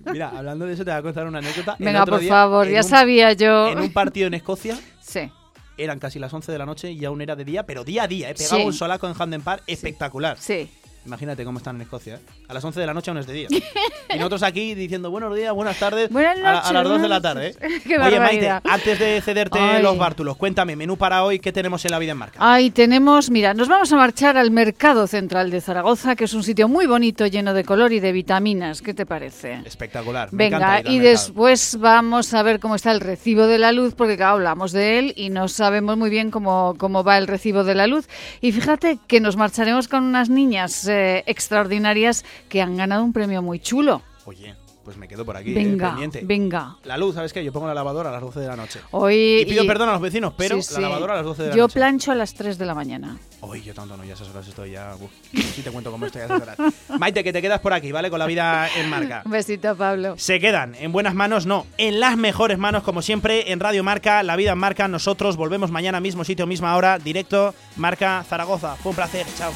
[0.12, 1.76] Mira, hablando de eso, te voy a contar una anécdota.
[1.78, 3.70] Venga, por favor, ya sabía yo.
[3.70, 4.78] En un partido en Escocia.
[5.02, 5.32] Sí.
[5.78, 8.08] Eran casi las 11 de la noche y aún era de día, pero día a
[8.08, 8.36] día, ¿eh?
[8.36, 10.38] Pegaba un solaco en Handen Park espectacular.
[10.40, 10.68] Sí.
[11.08, 12.16] Imagínate cómo están en Escocia.
[12.16, 12.20] ¿eh?
[12.50, 13.48] A las 11 de la noche aún es de día.
[14.14, 17.22] y nosotros aquí diciendo buenos días, buenas tardes buenas noches, a, las 2 de la
[17.22, 17.56] tarde.
[17.62, 17.82] ¿eh?
[17.88, 21.92] Qué Oye, Maite, antes de cederte los bártulos, cuéntame, menú para hoy, ¿qué tenemos en
[21.92, 22.40] la vida en marca?
[22.42, 26.44] Ahí tenemos, mira, nos vamos a marchar al Mercado Central de Zaragoza, que es un
[26.44, 28.82] sitio muy bonito, lleno de color y de vitaminas.
[28.82, 29.62] ¿Qué te parece?
[29.66, 30.28] Espectacular.
[30.34, 34.34] Venga, y después vamos a ver cómo está el recibo de la luz, porque claro,
[34.34, 37.88] hablamos de él y no sabemos muy bien cómo, cómo va el recibo de la
[37.88, 38.10] luz.
[38.42, 43.42] Y fíjate que nos marcharemos con unas niñas eh, extraordinarias que han ganado un premio
[43.42, 44.02] muy chulo.
[44.26, 44.56] Oye,
[44.88, 45.54] pues me quedo por aquí.
[45.54, 46.78] Venga, eh, venga.
[46.86, 47.44] La luz, ¿sabes qué?
[47.44, 48.80] Yo pongo la lavadora a las 12 de la noche.
[48.92, 51.56] Hoy, y pido perdón a los vecinos, pero la lavadora a las 12 de la
[51.58, 51.74] yo noche.
[51.74, 53.18] Yo plancho a las 3 de la mañana.
[53.42, 54.96] Uy, yo tanto no, ya esas horas estoy ya.
[54.96, 56.58] Uf, sí te cuento cómo estoy a esas horas.
[57.00, 58.10] Maite, que te quedas por aquí, ¿vale?
[58.10, 59.24] Con la vida en marca.
[59.26, 60.16] Besito, Pablo.
[60.18, 64.24] Se quedan en buenas manos, no, en las mejores manos, como siempre, en Radio Marca,
[64.24, 64.88] La Vida en Marca.
[64.88, 68.78] Nosotros volvemos mañana, mismo sitio, misma hora, directo, Marca Zaragoza.
[68.78, 69.52] Fue un placer, chao.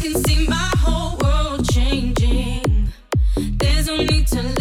[0.00, 2.88] can see my whole world changing.
[3.36, 4.59] There's no need to.